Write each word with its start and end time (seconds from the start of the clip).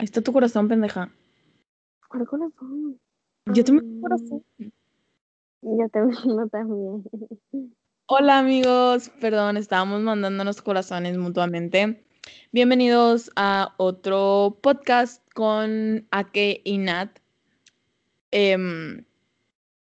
Ahí 0.00 0.06
está 0.06 0.22
tu 0.22 0.32
corazón, 0.32 0.66
pendeja. 0.66 1.12
¿Cuál 2.08 2.26
corazón? 2.26 2.98
Yo 3.52 3.62
tengo 3.62 3.82
un 3.84 4.00
corazón. 4.00 4.42
Yo 5.60 5.88
tengo 5.92 6.48
también. 6.48 7.04
Hola 8.06 8.38
amigos, 8.38 9.10
perdón, 9.20 9.58
estábamos 9.58 10.00
mandándonos 10.00 10.62
corazones 10.62 11.18
mutuamente. 11.18 12.02
Bienvenidos 12.50 13.30
a 13.36 13.74
otro 13.76 14.56
podcast 14.62 15.22
con 15.34 16.08
Ake 16.10 16.62
y 16.64 16.78
Nat. 16.78 17.18
Em, 18.30 19.04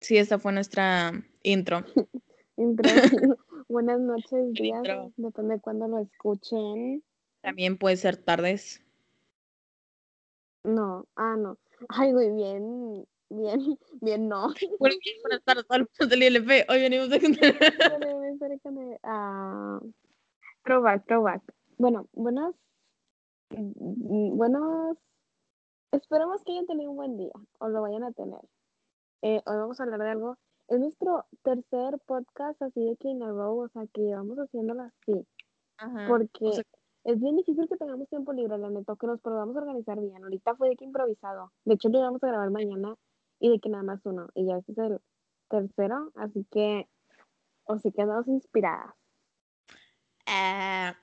sí, 0.00 0.16
esta 0.16 0.40
fue 0.40 0.52
nuestra 0.52 1.12
intro. 1.44 1.84
Intro. 2.56 2.90
Buenas 3.68 4.00
noches, 4.00 4.52
días. 4.54 4.82
Depende 5.16 5.54
de 5.54 5.60
cuándo 5.60 5.86
lo 5.86 6.00
escuchen. 6.00 7.04
También 7.40 7.78
puede 7.78 7.96
ser 7.96 8.16
tardes. 8.16 8.82
No, 10.64 11.06
ah, 11.16 11.36
no. 11.36 11.58
Ay, 11.88 12.12
güey, 12.12 12.32
bien, 12.32 13.04
bien, 13.30 13.78
bien, 14.00 14.28
no. 14.28 14.48
Bueno, 14.78 14.96
bien, 15.04 15.16
buenas 15.22 15.42
tardes, 15.44 15.64
alumnos 15.68 16.08
del 16.08 16.22
ILP. 16.22 16.70
Hoy 16.70 16.80
venimos 16.80 17.10
a 17.10 17.16
espérame. 17.16 18.98
Ah, 19.02 19.80
throwback, 20.64 21.06
throwback. 21.06 21.42
Bueno, 21.78 22.08
buenas, 22.12 22.54
mm, 23.50 24.36
buenos, 24.36 24.96
esperemos 25.90 26.42
que 26.44 26.52
hayan 26.52 26.66
tenido 26.66 26.90
un 26.90 26.96
buen 26.96 27.16
día 27.16 27.32
o 27.58 27.68
lo 27.68 27.82
vayan 27.82 28.04
a 28.04 28.12
tener. 28.12 28.40
Eh, 29.22 29.42
hoy 29.46 29.56
vamos 29.56 29.80
a 29.80 29.82
hablar 29.84 30.00
de 30.00 30.10
algo. 30.10 30.36
Es 30.68 30.78
nuestro 30.78 31.26
tercer 31.42 31.98
podcast 32.06 32.60
así 32.62 32.84
de 32.84 32.96
que 32.96 33.08
in 33.08 33.22
a 33.22 33.28
row, 33.28 33.58
o 33.64 33.68
sea, 33.68 33.82
que 33.92 34.02
llevamos 34.02 34.38
haciéndolo 34.38 34.82
así. 34.82 35.26
Ajá. 35.78 36.06
Porque 36.08 36.46
o 36.46 36.52
sea- 36.52 36.64
es 37.04 37.20
bien 37.20 37.36
difícil 37.36 37.68
que 37.68 37.76
tengamos 37.76 38.08
tiempo 38.08 38.32
libre, 38.32 38.58
la 38.58 38.70
neta, 38.70 38.94
que 38.98 39.06
nos 39.06 39.20
podamos 39.20 39.56
organizar 39.56 40.00
bien. 40.00 40.22
Ahorita 40.22 40.54
fue 40.54 40.68
de 40.68 40.76
que 40.76 40.84
improvisado. 40.84 41.52
De 41.64 41.74
hecho, 41.74 41.88
lo 41.88 41.98
íbamos 41.98 42.22
a 42.22 42.28
grabar 42.28 42.50
mañana 42.50 42.94
y 43.40 43.50
de 43.50 43.58
que 43.58 43.68
nada 43.68 43.82
más 43.82 44.00
uno. 44.04 44.28
Y 44.34 44.46
ya 44.46 44.58
este 44.58 44.72
es 44.72 44.78
el 44.78 45.00
tercero, 45.48 46.12
así 46.14 46.46
que, 46.50 46.88
o 47.64 47.78
sí 47.78 47.90
quedamos 47.92 48.28
inspiradas. 48.28 48.94
Ah, 50.26 50.96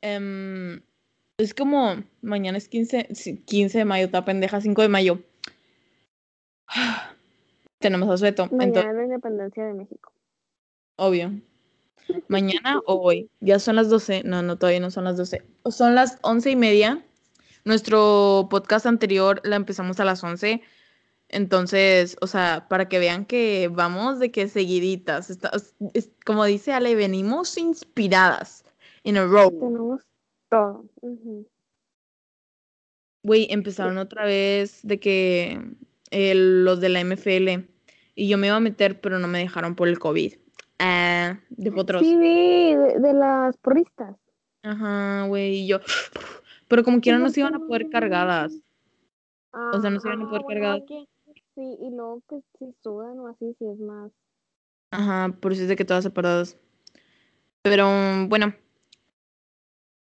em, 0.00 0.80
es 1.38 1.52
como 1.54 1.96
mañana 2.22 2.56
es 2.56 2.68
15, 2.68 3.08
sí, 3.14 3.42
15 3.44 3.78
de 3.78 3.84
mayo, 3.84 4.06
está 4.06 4.24
pendeja, 4.24 4.60
5 4.60 4.80
de 4.80 4.88
mayo. 4.88 5.18
Tenemos 7.78 8.08
asueto, 8.08 8.46
Mañana 8.46 8.64
entonces, 8.64 8.90
es 8.90 8.96
la 8.96 9.04
independencia 9.04 9.64
de 9.66 9.74
México. 9.74 10.12
obvio. 10.96 11.32
Mañana 12.28 12.80
o 12.86 12.94
hoy, 12.94 13.28
ya 13.40 13.58
son 13.58 13.76
las 13.76 13.88
12, 13.90 14.22
no, 14.24 14.42
no, 14.42 14.56
todavía 14.58 14.80
no 14.80 14.90
son 14.90 15.04
las 15.04 15.16
12, 15.16 15.42
son 15.70 15.94
las 15.94 16.18
11 16.22 16.50
y 16.50 16.56
media. 16.56 17.04
Nuestro 17.64 18.46
podcast 18.50 18.86
anterior 18.86 19.40
la 19.44 19.56
empezamos 19.56 19.98
a 20.00 20.04
las 20.04 20.22
11, 20.22 20.62
entonces, 21.28 22.16
o 22.20 22.26
sea, 22.28 22.66
para 22.68 22.88
que 22.88 23.00
vean 23.00 23.24
que 23.26 23.68
vamos 23.72 24.20
de 24.20 24.30
que 24.30 24.46
seguiditas, 24.48 25.30
está- 25.30 25.50
es- 25.94 26.10
como 26.24 26.44
dice 26.44 26.72
Ale, 26.72 26.94
venimos 26.94 27.58
inspiradas, 27.58 28.64
in 29.02 29.16
a 29.16 29.24
row. 29.26 29.50
Tenemos 29.50 30.02
todo. 30.48 30.84
Güey, 33.24 33.48
empezaron 33.50 33.98
otra 33.98 34.24
vez 34.24 34.80
de 34.84 35.00
que 35.00 35.60
eh, 36.12 36.34
los 36.36 36.80
de 36.80 36.88
la 36.88 37.00
MFL 37.00 37.66
y 38.14 38.28
yo 38.28 38.38
me 38.38 38.46
iba 38.46 38.56
a 38.56 38.60
meter, 38.60 39.00
pero 39.00 39.18
no 39.18 39.26
me 39.26 39.40
dejaron 39.40 39.74
por 39.74 39.88
el 39.88 39.98
COVID. 39.98 40.34
Ah, 40.78 41.38
de 41.50 41.70
otros. 41.74 42.02
Sí, 42.02 42.16
vi, 42.16 42.74
de, 42.74 43.00
de 43.00 43.12
las 43.12 43.56
porristas. 43.58 44.16
Ajá, 44.62 45.26
güey, 45.26 45.60
y 45.60 45.66
yo. 45.68 45.78
Pero 46.68 46.82
como 46.84 47.00
quiera 47.00 47.18
no 47.18 47.24
¿por 47.26 47.32
se 47.32 47.40
iban 47.40 47.54
a 47.54 47.58
poder 47.60 47.88
cargadas. 47.90 48.52
O 49.52 49.80
sea, 49.80 49.90
no 49.90 50.00
se 50.00 50.08
iban 50.08 50.22
a 50.22 50.24
Ah, 50.24 50.28
poder 50.28 50.42
bueno, 50.42 50.72
hay 50.72 50.84
que- 50.86 51.08
Sí, 51.54 51.78
y 51.80 51.90
luego 51.90 52.22
que 52.28 52.42
si 52.58 52.74
sudan 52.82 53.18
o 53.20 53.28
así, 53.28 53.54
sí 53.58 53.66
es 53.66 53.78
más. 53.78 54.12
Ajá, 54.90 55.34
por 55.40 55.52
eso 55.52 55.62
es 55.62 55.68
de 55.68 55.76
que 55.76 55.86
todas 55.86 56.04
separadas. 56.04 56.58
Pero 57.62 57.88
bueno, 58.28 58.52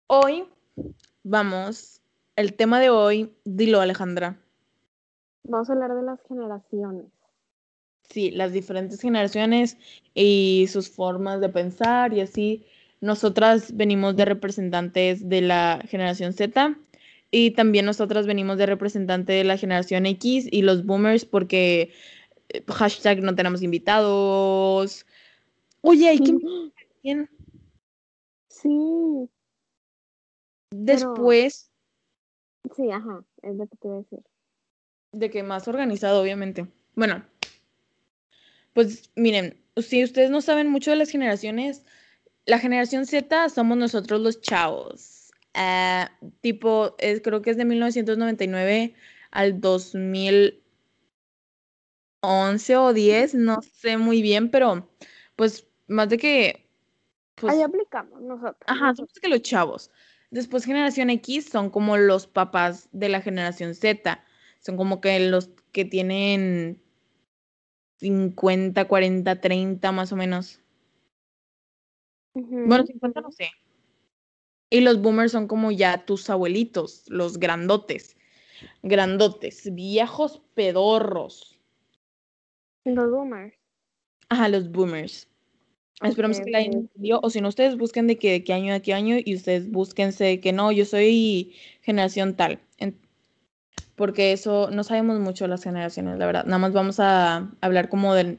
hoy 0.07 0.45
vamos. 1.23 2.01
El 2.35 2.55
tema 2.55 2.81
de 2.81 2.89
hoy, 2.89 3.33
dilo, 3.45 3.79
Alejandra. 3.79 4.38
Vamos 5.44 5.69
a 5.69 5.73
hablar 5.73 5.95
de 5.95 6.01
las 6.03 6.21
generaciones. 6.27 7.05
Sí, 8.09 8.31
las 8.31 8.53
diferentes 8.53 9.01
generaciones 9.01 9.77
y 10.13 10.67
sus 10.69 10.89
formas 10.89 11.41
de 11.41 11.49
pensar 11.49 12.13
y 12.13 12.21
así. 12.21 12.66
Nosotras 13.01 13.75
venimos 13.75 14.16
de 14.16 14.25
representantes 14.25 15.27
de 15.27 15.41
la 15.41 15.83
generación 15.88 16.33
Z 16.33 16.77
y 17.31 17.51
también 17.51 17.85
nosotras 17.85 18.25
venimos 18.25 18.57
de 18.57 18.65
representante 18.65 19.33
de 19.33 19.44
la 19.44 19.57
generación 19.57 20.05
X 20.05 20.47
y 20.49 20.61
los 20.61 20.85
boomers 20.85 21.25
porque 21.25 21.91
eh, 22.49 22.63
hashtag 22.67 23.21
no 23.21 23.35
tenemos 23.35 23.61
invitados. 23.61 25.05
Oye, 25.81 26.07
hay 26.09 26.19
que 26.19 26.31
alguien 26.31 27.29
Sí, 28.49 29.29
después 30.71 31.69
sí, 32.75 32.89
ajá, 32.89 33.23
es 33.41 33.55
lo 33.55 33.67
que 33.67 33.75
te 33.77 33.88
iba 33.88 33.95
a 33.95 33.99
decir. 33.99 34.19
de 35.11 35.29
que 35.29 35.44
más 35.44 35.67
organizado, 35.67 36.21
obviamente. 36.21 36.67
Bueno, 36.95 37.23
pues 38.75 39.09
miren, 39.16 39.58
si 39.78 40.03
ustedes 40.03 40.30
no 40.30 40.41
saben 40.41 40.68
mucho 40.68 40.91
de 40.91 40.97
las 40.97 41.09
generaciones, 41.09 41.84
la 42.46 42.59
generación 42.59 43.06
Z 43.06 43.50
somos 43.50 43.78
nosotros 43.78 44.19
los 44.19 44.41
chavos. 44.41 45.31
Ah, 45.53 46.12
tipo, 46.41 46.96
es- 47.00 47.22
creo 47.22 47.41
que 47.41 47.52
es 47.52 47.58
de 47.58 47.63
1999 47.63 48.94
al 49.31 49.62
2011 49.62 50.62
o 52.75 52.91
10, 52.94 53.34
no 53.34 53.62
sé 53.62 53.97
muy 53.97 54.22
bien, 54.22 54.52
pero 54.52 54.90
pues 55.38 55.68
más 55.88 56.09
de 56.09 56.18
que... 56.18 56.69
Pues, 57.36 57.53
Ahí 57.53 57.62
aplicamos 57.62 58.22
nosotros. 58.22 58.57
Ajá, 58.68 58.94
somos 58.94 59.13
que 59.13 59.30
los 59.30 59.42
chavos. 59.42 59.90
Después 60.31 60.66
generación 60.66 61.09
X 61.12 61.47
son 61.50 61.69
como 61.69 61.96
los 61.96 62.28
papás 62.28 62.90
de 62.92 63.07
la 63.07 63.22
generación 63.22 63.74
Z. 63.74 64.22
Son 64.59 64.75
como 64.75 65.00
que 65.00 65.18
los 65.22 65.50
que 65.72 65.86
tienen 65.86 66.81
50, 67.97 68.88
40, 68.88 69.41
30 69.41 69.91
más 69.91 70.11
o 70.11 70.16
menos. 70.16 70.61
Bueno, 72.33 72.85
50 72.85 73.22
no 73.22 73.31
sé. 73.31 73.51
Y 74.69 74.81
los 74.81 75.01
boomers 75.01 75.31
son 75.31 75.47
como 75.47 75.72
ya 75.72 76.06
tus 76.06 76.29
abuelitos, 76.29 77.06
los 77.07 77.39
grandotes. 77.39 78.17
Grandotes, 78.83 79.73
viejos 79.73 80.41
pedorros. 80.53 81.59
Los 82.83 83.09
boomers. 83.09 83.56
Ajá, 84.29 84.50
los 84.50 84.72
boomers. 84.72 85.29
Esperamos 86.01 86.39
que 86.41 86.51
la 86.51 86.62
entendido. 86.62 87.19
O 87.23 87.29
si 87.29 87.41
no, 87.41 87.47
ustedes 87.47 87.77
busquen 87.77 88.07
de, 88.07 88.17
que, 88.17 88.31
de 88.31 88.44
qué 88.44 88.53
año 88.53 88.73
a 88.73 88.79
qué 88.79 88.94
año 88.94 89.16
y 89.23 89.35
ustedes 89.35 89.72
búsquense 89.72 90.39
que 90.41 90.51
no, 90.51 90.72
yo 90.72 90.85
soy 90.85 91.56
generación 91.81 92.35
tal. 92.35 92.59
Porque 93.95 94.33
eso 94.33 94.69
no 94.72 94.83
sabemos 94.83 95.19
mucho 95.19 95.47
las 95.47 95.63
generaciones, 95.63 96.17
la 96.17 96.25
verdad. 96.25 96.45
Nada 96.45 96.57
más 96.57 96.73
vamos 96.73 97.00
a 97.00 97.50
hablar 97.61 97.89
como 97.89 98.13
de 98.13 98.38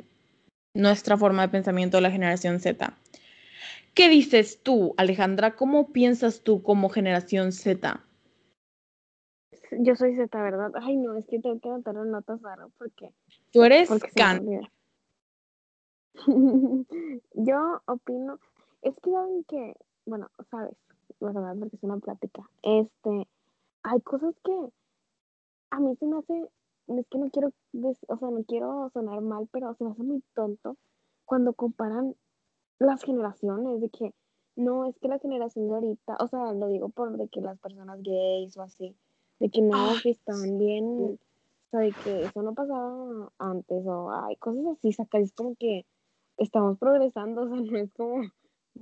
nuestra 0.74 1.16
forma 1.16 1.42
de 1.42 1.48
pensamiento 1.48 1.96
de 1.96 2.02
la 2.02 2.10
generación 2.10 2.60
Z. 2.60 2.94
¿Qué 3.94 4.10
dices 4.10 4.62
tú, 4.62 4.94
Alejandra? 4.98 5.56
¿Cómo 5.56 5.92
piensas 5.92 6.42
tú 6.42 6.62
como 6.62 6.90
generación 6.90 7.52
Z? 7.52 8.04
Yo 9.72 9.96
soy 9.96 10.14
Z, 10.14 10.42
¿verdad? 10.42 10.70
Ay, 10.82 10.96
no, 10.96 11.16
es 11.16 11.26
que 11.26 11.40
tengo 11.40 11.58
que 11.60 11.68
anotar 11.68 11.96
en 11.96 12.10
notas 12.10 12.42
raro 12.42 12.70
porque, 12.76 13.12
Tú 13.52 13.64
eres 13.64 13.88
porque 13.88 14.10
Can. 14.14 14.46
Yo 17.34 17.82
opino, 17.86 18.38
es 18.82 18.94
que 19.02 19.10
saben 19.10 19.44
que, 19.44 19.74
bueno, 20.04 20.30
sabes, 20.50 20.76
¿verdad? 21.20 21.56
Porque 21.58 21.76
es 21.76 21.82
una 21.82 21.98
plática. 21.98 22.42
Este, 22.62 23.26
hay 23.82 24.00
cosas 24.02 24.34
que 24.44 24.52
a 25.70 25.80
mí 25.80 25.96
se 25.96 26.06
me 26.06 26.18
hace, 26.18 26.48
es 26.88 27.06
que 27.08 27.18
no 27.18 27.30
quiero, 27.30 27.52
o 28.08 28.16
sea, 28.18 28.30
no 28.30 28.44
quiero 28.44 28.90
sonar 28.90 29.20
mal, 29.20 29.48
pero 29.52 29.74
se 29.74 29.84
me 29.84 29.90
hace 29.90 30.02
muy 30.02 30.22
tonto 30.34 30.76
cuando 31.24 31.52
comparan 31.54 32.14
las 32.78 33.02
generaciones, 33.02 33.80
de 33.80 33.90
que 33.90 34.14
no, 34.54 34.86
es 34.86 34.98
que 34.98 35.08
la 35.08 35.18
generación 35.18 35.68
de 35.68 35.74
ahorita, 35.74 36.16
o 36.20 36.28
sea, 36.28 36.52
lo 36.52 36.68
digo 36.68 36.88
por 36.88 37.16
de 37.16 37.28
que 37.28 37.40
las 37.40 37.58
personas 37.58 38.02
gays 38.02 38.56
o 38.56 38.62
así, 38.62 38.96
de 39.38 39.50
que 39.50 39.60
no, 39.60 39.94
que 40.02 40.10
están 40.10 40.58
bien, 40.58 40.84
o 40.84 41.70
sea, 41.70 41.80
de 41.80 41.92
que 41.92 42.22
eso 42.22 42.42
no 42.42 42.54
pasaba 42.54 43.32
antes, 43.38 43.86
o 43.86 44.10
hay 44.10 44.36
cosas 44.36 44.64
así, 44.66 44.92
saca, 44.92 45.18
es 45.18 45.32
como 45.32 45.56
que 45.56 45.84
estamos 46.38 46.78
progresando, 46.78 47.42
o 47.42 47.48
sea, 47.48 47.60
no 47.60 47.76
es 47.76 47.92
como, 47.92 48.22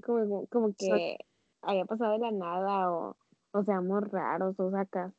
como, 0.04 0.46
como 0.46 0.74
que 0.74 1.18
haya 1.62 1.84
pasado 1.86 2.12
de 2.12 2.18
la 2.18 2.30
nada, 2.30 2.92
o, 2.92 3.16
o 3.52 3.64
seamos 3.64 4.08
raros, 4.10 4.58
o 4.60 4.70
sacas. 4.70 5.12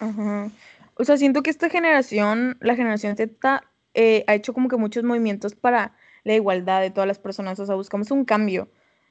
Ajá. 0.00 0.50
O 0.96 1.04
sea, 1.04 1.16
siento 1.16 1.42
que 1.42 1.50
esta 1.50 1.70
generación, 1.70 2.56
la 2.60 2.76
generación 2.76 3.16
Z, 3.16 3.62
eh, 3.94 4.24
ha 4.26 4.34
hecho 4.34 4.52
como 4.52 4.68
que 4.68 4.76
muchos 4.76 5.04
movimientos 5.04 5.54
para 5.54 5.94
la 6.24 6.34
igualdad 6.34 6.80
de 6.80 6.90
todas 6.90 7.08
las 7.08 7.18
personas. 7.18 7.58
O 7.60 7.66
sea, 7.66 7.74
buscamos 7.74 8.10
un 8.10 8.24
cambio, 8.24 8.68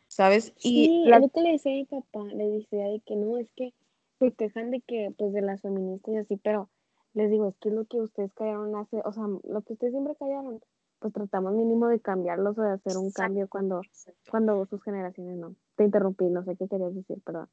¿sabes? 0.08 0.54
Y 0.64 0.86
Sí, 0.86 1.04
la- 1.06 1.22
que 1.22 1.42
le 1.42 1.52
decía 1.54 1.72
a 1.72 1.76
mi 1.76 1.86
papá, 1.86 2.24
le 2.26 2.48
decía 2.48 2.86
de 2.86 3.02
que 3.06 3.16
no, 3.16 3.38
es 3.38 3.48
que 3.56 3.74
se 4.20 4.32
quejan 4.32 4.72
de 4.72 4.82
que, 4.82 5.14
pues, 5.18 5.34
de 5.34 5.42
las 5.42 5.62
feministas 5.62 6.14
y 6.14 6.18
así, 6.18 6.38
pero 6.38 6.70
les 7.14 7.30
digo, 7.32 7.50
es 7.50 7.56
que 7.58 7.70
es 7.70 7.76
lo 7.76 7.86
que 7.86 7.98
ustedes 8.00 8.32
callaron 8.34 8.76
hace, 8.76 9.02
o 9.04 9.12
sea, 9.12 9.24
lo 9.24 9.62
que 9.62 9.74
ustedes 9.74 9.94
siempre 9.94 10.16
callaron, 10.18 10.62
pues 11.00 11.14
tratamos 11.14 11.54
mínimo 11.54 11.88
de 11.88 12.00
cambiarlos 12.00 12.58
o 12.58 12.62
de 12.62 12.72
hacer 12.74 12.98
un 12.98 13.12
cambio 13.12 13.48
cuando, 13.50 13.82
cuando 14.30 14.66
sus 14.68 14.84
generaciones 14.84 15.38
no. 15.38 15.56
Te 15.76 15.84
interrumpí, 15.84 16.26
no 16.26 16.44
sé 16.44 16.56
qué 16.56 16.68
querías 16.68 16.94
decir, 16.94 17.18
perdón. 17.26 17.50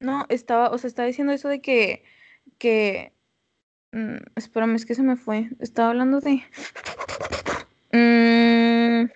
No, 0.00 0.26
estaba, 0.28 0.70
o 0.70 0.78
sea, 0.78 0.88
estaba 0.88 1.06
diciendo 1.06 1.32
eso 1.32 1.48
de 1.48 1.60
que, 1.60 2.02
que, 2.58 3.12
mm, 3.92 4.16
espérame, 4.36 4.76
es 4.76 4.86
que 4.86 4.94
se 4.94 5.02
me 5.02 5.16
fue. 5.16 5.50
Estaba 5.60 5.90
hablando 5.90 6.20
de... 6.20 6.42
Mm, 7.92 9.10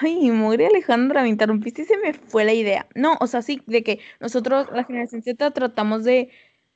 ay, 0.00 0.30
mugre 0.30 0.66
Alejandra, 0.66 1.22
me 1.22 1.28
interrumpiste 1.28 1.82
y 1.82 1.84
se 1.84 1.96
me 1.98 2.14
fue 2.14 2.44
la 2.44 2.52
idea. 2.54 2.86
No, 2.94 3.16
o 3.20 3.26
sea, 3.26 3.42
sí, 3.42 3.62
de 3.66 3.82
que 3.82 4.00
nosotros, 4.20 4.68
la 4.72 4.84
generación 4.84 5.22
Z, 5.22 5.50
tratamos 5.52 6.04
de 6.04 6.30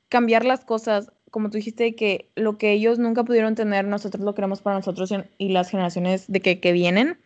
cambiar 0.09 0.45
las 0.45 0.65
cosas, 0.65 1.11
como 1.31 1.49
tú 1.49 1.57
dijiste, 1.57 1.95
que 1.95 2.29
lo 2.35 2.57
que 2.57 2.71
ellos 2.71 2.99
nunca 2.99 3.23
pudieron 3.23 3.55
tener, 3.55 3.85
nosotros 3.85 4.23
lo 4.23 4.35
queremos 4.35 4.61
para 4.61 4.75
nosotros 4.77 5.11
y 5.37 5.49
las 5.49 5.69
generaciones 5.69 6.31
de 6.31 6.41
que, 6.41 6.59
que 6.59 6.71
vienen. 6.71 7.19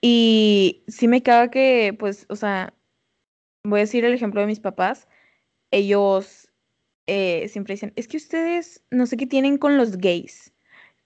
Y 0.00 0.82
sí 0.88 1.08
me 1.08 1.22
caga 1.22 1.50
que, 1.50 1.94
pues, 1.98 2.26
o 2.30 2.36
sea, 2.36 2.72
voy 3.64 3.80
a 3.80 3.82
decir 3.82 4.04
el 4.04 4.14
ejemplo 4.14 4.40
de 4.40 4.46
mis 4.46 4.60
papás. 4.60 5.08
Ellos 5.70 6.49
eh, 7.12 7.48
siempre 7.48 7.74
dicen, 7.74 7.92
es 7.96 8.06
que 8.06 8.18
ustedes 8.18 8.84
no 8.92 9.04
sé 9.04 9.16
qué 9.16 9.26
tienen 9.26 9.58
con 9.58 9.76
los 9.76 9.96
gays. 9.96 10.52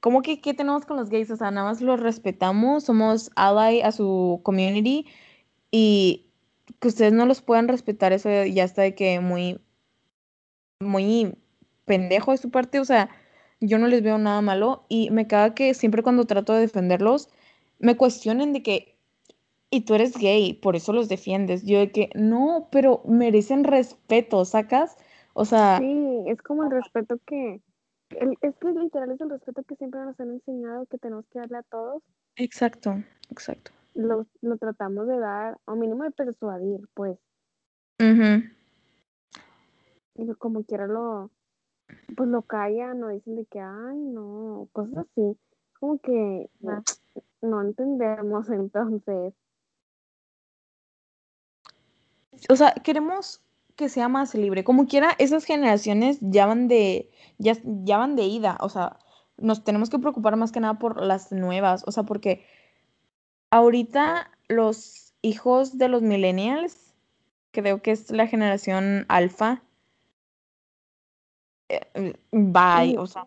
¿Cómo 0.01 0.21
que 0.21 0.43
qué 0.43 0.53
tenemos 0.53 0.85
con 0.85 0.99
los 0.99 1.09
gays? 1.09 1.31
O 1.31 1.37
sea, 1.37 1.51
nada 1.51 1.67
más 1.67 1.81
los 1.81 1.99
respetamos, 1.99 2.85
somos 2.85 3.31
ally 3.37 3.81
a 3.81 3.91
su 3.91 4.39
community 4.43 5.07
y 5.71 6.27
que 6.79 6.89
ustedes 6.89 7.15
no 7.15 7.25
los 7.25 7.41
puedan 7.41 7.69
respetar, 7.69 8.13
eso 8.13 8.29
ya 8.45 8.65
está 8.65 8.83
de 8.83 8.95
que 8.95 9.19
muy, 9.21 9.59
muy 10.79 11.35
pendejo 11.87 12.33
de 12.33 12.37
su 12.37 12.51
parte. 12.51 12.81
O 12.81 12.85
sea, 12.85 13.09
yo 13.61 13.79
no 13.79 13.87
les 13.89 14.03
veo 14.03 14.19
nada 14.19 14.43
malo 14.43 14.85
y 14.91 15.09
me 15.11 15.27
caga 15.27 15.55
que 15.55 15.73
siempre 15.73 16.03
cuando 16.03 16.27
trato 16.27 16.53
de 16.53 16.61
defenderlos, 16.61 17.31
me 17.79 17.97
cuestionen 17.97 18.53
de 18.53 18.63
que, 18.63 18.99
y 19.71 19.83
tú 19.83 19.95
eres 19.95 20.19
gay, 20.19 20.53
por 20.53 20.77
eso 20.77 20.93
los 20.93 21.09
defiendes. 21.09 21.65
Yo 21.65 21.79
de 21.79 21.91
que, 21.91 22.11
no, 22.15 22.69
pero 22.71 23.03
merecen 23.07 23.65
respeto, 23.65 24.45
¿sacas? 24.45 24.99
O 25.35 25.45
sea... 25.45 25.79
Sí, 25.79 26.25
es 26.27 26.41
como 26.43 26.65
el 26.65 26.71
respeto 26.71 27.19
que... 27.27 27.61
es 28.11 28.57
que 28.57 28.69
literal 28.69 29.11
es 29.11 29.21
el 29.21 29.31
respeto 29.31 29.63
que 29.65 29.77
siempre 29.77 30.01
nos 30.01 30.19
han 30.19 30.31
enseñado 30.31 30.87
que 30.87 30.99
tenemos 30.99 31.27
que 31.27 31.41
darle 31.41 31.59
a 31.59 31.63
todos. 31.65 32.03
Exacto, 32.37 32.95
exacto. 33.31 33.73
Lo, 33.95 34.27
lo 34.41 34.57
tratamos 34.57 35.07
de 35.07 35.19
dar, 35.19 35.59
o 35.67 35.77
mínimo 35.77 36.05
de 36.05 36.11
persuadir, 36.13 36.89
pues. 36.95 37.19
Y 40.17 40.33
como 40.35 40.65
quiera 40.65 40.87
lo, 40.87 41.31
pues 42.17 42.29
lo 42.29 42.43
callan 42.43 43.03
o 43.03 43.09
dicen 43.09 43.37
de 43.37 43.47
que, 43.47 43.61
ay, 43.61 43.99
no, 43.99 44.69
cosas 44.73 44.99
así. 44.99 45.39
Como 45.79 45.99
que 45.99 46.49
no 47.41 47.61
entendemos 47.61 48.49
entonces. 48.51 49.35
O 52.49 52.57
sea, 52.57 52.75
queremos 52.75 53.41
que 53.77 53.89
sea 53.89 54.09
más 54.09 54.35
libre. 54.35 54.65
Como 54.65 54.87
quiera, 54.87 55.15
esas 55.19 55.45
generaciones 55.45 56.19
ya 56.21 56.47
van 56.47 56.69
de, 56.69 57.11
ya, 57.39 57.57
ya 57.65 57.99
van 57.99 58.17
de 58.17 58.25
ida. 58.25 58.57
O 58.61 58.69
sea, 58.69 58.99
nos 59.37 59.65
tenemos 59.65 59.91
que 59.91 59.99
preocupar 59.99 60.37
más 60.37 60.53
que 60.53 60.61
nada 60.61 60.79
por 60.79 61.03
las 61.03 61.33
nuevas. 61.33 61.85
O 61.87 61.93
sea, 61.93 62.05
porque 62.05 62.47
ahorita 63.51 64.31
los 64.49 65.15
hijos 65.23 65.79
de 65.79 65.89
los 65.89 66.03
millennials, 66.03 66.95
creo 67.51 67.83
que 67.83 67.93
es 67.93 68.11
la 68.11 68.27
generación 68.27 69.07
alfa, 69.09 69.63
eh, 71.69 72.15
bye, 72.31 72.99
o 72.99 73.07
sea, 73.07 73.27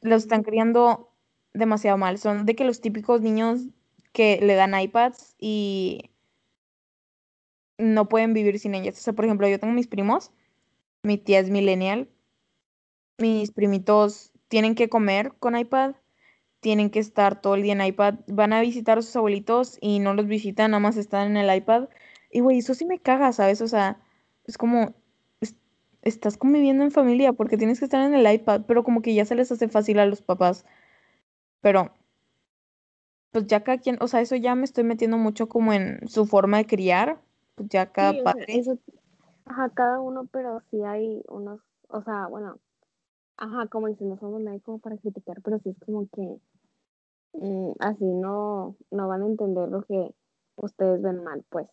los 0.00 0.22
están 0.22 0.42
criando 0.42 1.12
demasiado 1.52 1.98
mal. 1.98 2.18
Son 2.18 2.46
de 2.46 2.56
que 2.56 2.64
los 2.64 2.80
típicos 2.80 3.20
niños 3.20 3.60
que 4.12 4.40
le 4.42 4.54
dan 4.54 4.78
iPads 4.78 5.36
y 5.38 6.10
no 7.78 8.08
pueden 8.08 8.34
vivir 8.34 8.58
sin 8.58 8.74
ellas. 8.74 8.98
O 8.98 9.02
sea, 9.02 9.12
por 9.12 9.24
ejemplo, 9.24 9.48
yo 9.48 9.58
tengo 9.58 9.72
mis 9.72 9.86
primos, 9.86 10.32
mi 11.02 11.16
tía 11.18 11.40
es 11.40 11.50
millennial, 11.50 12.08
mis 13.18 13.52
primitos 13.52 14.32
tienen 14.48 14.74
que 14.74 14.88
comer 14.88 15.32
con 15.38 15.56
iPad, 15.56 15.94
tienen 16.60 16.90
que 16.90 16.98
estar 16.98 17.40
todo 17.40 17.54
el 17.54 17.62
día 17.62 17.72
en 17.74 17.84
iPad, 17.84 18.16
van 18.26 18.52
a 18.52 18.60
visitar 18.60 18.98
a 18.98 19.02
sus 19.02 19.14
abuelitos 19.16 19.78
y 19.80 20.00
no 20.00 20.14
los 20.14 20.26
visitan, 20.26 20.72
nada 20.72 20.80
más 20.80 20.96
están 20.96 21.28
en 21.28 21.36
el 21.36 21.56
iPad. 21.56 21.88
Y 22.30 22.40
güey, 22.40 22.58
eso 22.58 22.74
sí 22.74 22.84
me 22.84 22.98
caga, 22.98 23.32
¿sabes? 23.32 23.60
O 23.62 23.68
sea, 23.68 24.00
es 24.44 24.58
como, 24.58 24.94
estás 26.02 26.36
conviviendo 26.36 26.84
en 26.84 26.90
familia 26.90 27.32
porque 27.32 27.56
tienes 27.58 27.78
que 27.78 27.84
estar 27.86 28.04
en 28.06 28.14
el 28.14 28.32
iPad, 28.32 28.62
pero 28.66 28.84
como 28.84 29.02
que 29.02 29.14
ya 29.14 29.24
se 29.24 29.34
les 29.34 29.52
hace 29.52 29.68
fácil 29.68 29.98
a 29.98 30.06
los 30.06 30.22
papás. 30.22 30.64
Pero, 31.60 31.92
pues 33.30 33.46
ya 33.46 33.62
cada 33.64 33.78
quien, 33.78 33.98
o 34.00 34.08
sea, 34.08 34.20
eso 34.20 34.36
ya 34.36 34.54
me 34.54 34.64
estoy 34.64 34.84
metiendo 34.84 35.18
mucho 35.18 35.48
como 35.48 35.72
en 35.72 36.08
su 36.08 36.26
forma 36.26 36.58
de 36.58 36.66
criar, 36.66 37.20
ya 37.68 37.92
cada 37.92 38.22
padre. 38.22 38.44
eso, 38.48 38.78
ajá, 39.46 39.70
cada 39.70 40.00
uno, 40.00 40.28
pero 40.32 40.62
sí 40.70 40.82
hay 40.82 41.22
unos, 41.28 41.60
o 41.88 42.02
sea, 42.02 42.26
bueno, 42.26 42.58
ajá, 43.36 43.66
como 43.68 43.88
dicen, 43.88 44.08
no 44.08 44.18
somos 44.18 44.40
nadie 44.40 44.60
como 44.60 44.78
para 44.78 44.96
criticar, 44.96 45.40
pero 45.42 45.58
sí 45.60 45.70
es 45.70 45.78
como 45.84 46.08
que 46.08 46.40
mm, 47.34 47.72
así 47.80 48.04
no, 48.04 48.76
no 48.90 49.08
van 49.08 49.22
a 49.22 49.26
entender 49.26 49.68
lo 49.68 49.82
que 49.82 50.14
ustedes 50.56 51.00
ven 51.02 51.22
mal, 51.24 51.44
pues. 51.48 51.68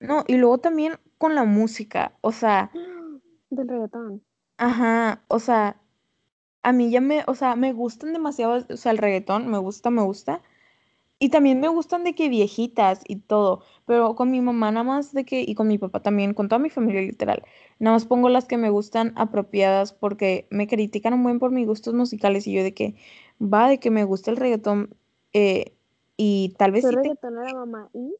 No, 0.00 0.24
y 0.26 0.36
luego 0.36 0.58
también 0.58 0.98
con 1.18 1.34
la 1.34 1.44
música, 1.44 2.16
o 2.20 2.32
sea. 2.32 2.70
Del 3.50 3.68
reggaetón. 3.68 4.22
Ajá, 4.58 5.22
o 5.28 5.38
sea, 5.38 5.80
a 6.62 6.72
mí 6.72 6.90
ya 6.90 7.00
me, 7.00 7.22
o 7.26 7.34
sea, 7.34 7.54
me 7.54 7.72
gustan 7.72 8.12
demasiado, 8.12 8.66
o 8.68 8.76
sea, 8.76 8.92
el 8.92 8.98
reggaetón, 8.98 9.48
me 9.48 9.58
gusta, 9.58 9.90
me 9.90 10.02
gusta. 10.02 10.42
Y 11.18 11.30
también 11.30 11.60
me 11.60 11.68
gustan 11.68 12.04
de 12.04 12.14
que 12.14 12.28
viejitas 12.28 13.00
y 13.08 13.16
todo, 13.16 13.62
pero 13.86 14.14
con 14.14 14.30
mi 14.30 14.42
mamá 14.42 14.70
nada 14.70 14.84
más 14.84 15.14
de 15.14 15.24
que, 15.24 15.40
y 15.40 15.54
con 15.54 15.66
mi 15.66 15.78
papá 15.78 16.00
también, 16.02 16.34
con 16.34 16.48
toda 16.48 16.58
mi 16.58 16.68
familia 16.68 17.00
literal, 17.00 17.42
nada 17.78 17.96
más 17.96 18.04
pongo 18.04 18.28
las 18.28 18.44
que 18.44 18.58
me 18.58 18.68
gustan 18.68 19.14
apropiadas 19.16 19.94
porque 19.94 20.46
me 20.50 20.66
critican 20.66 21.14
un 21.14 21.22
buen 21.22 21.38
por 21.38 21.52
mis 21.52 21.66
gustos 21.66 21.94
musicales 21.94 22.46
y 22.46 22.52
yo 22.52 22.62
de 22.62 22.74
que 22.74 22.96
va, 23.40 23.68
de 23.68 23.80
que 23.80 23.90
me 23.90 24.04
gusta 24.04 24.30
el 24.30 24.36
reggaetón 24.36 24.94
eh, 25.32 25.72
y 26.18 26.54
tal 26.58 26.72
vez... 26.72 26.84
sí 26.84 26.94
reggaetón 26.94 27.38
a 27.38 27.44
la 27.44 27.54
mamá 27.54 27.90
y... 27.94 28.14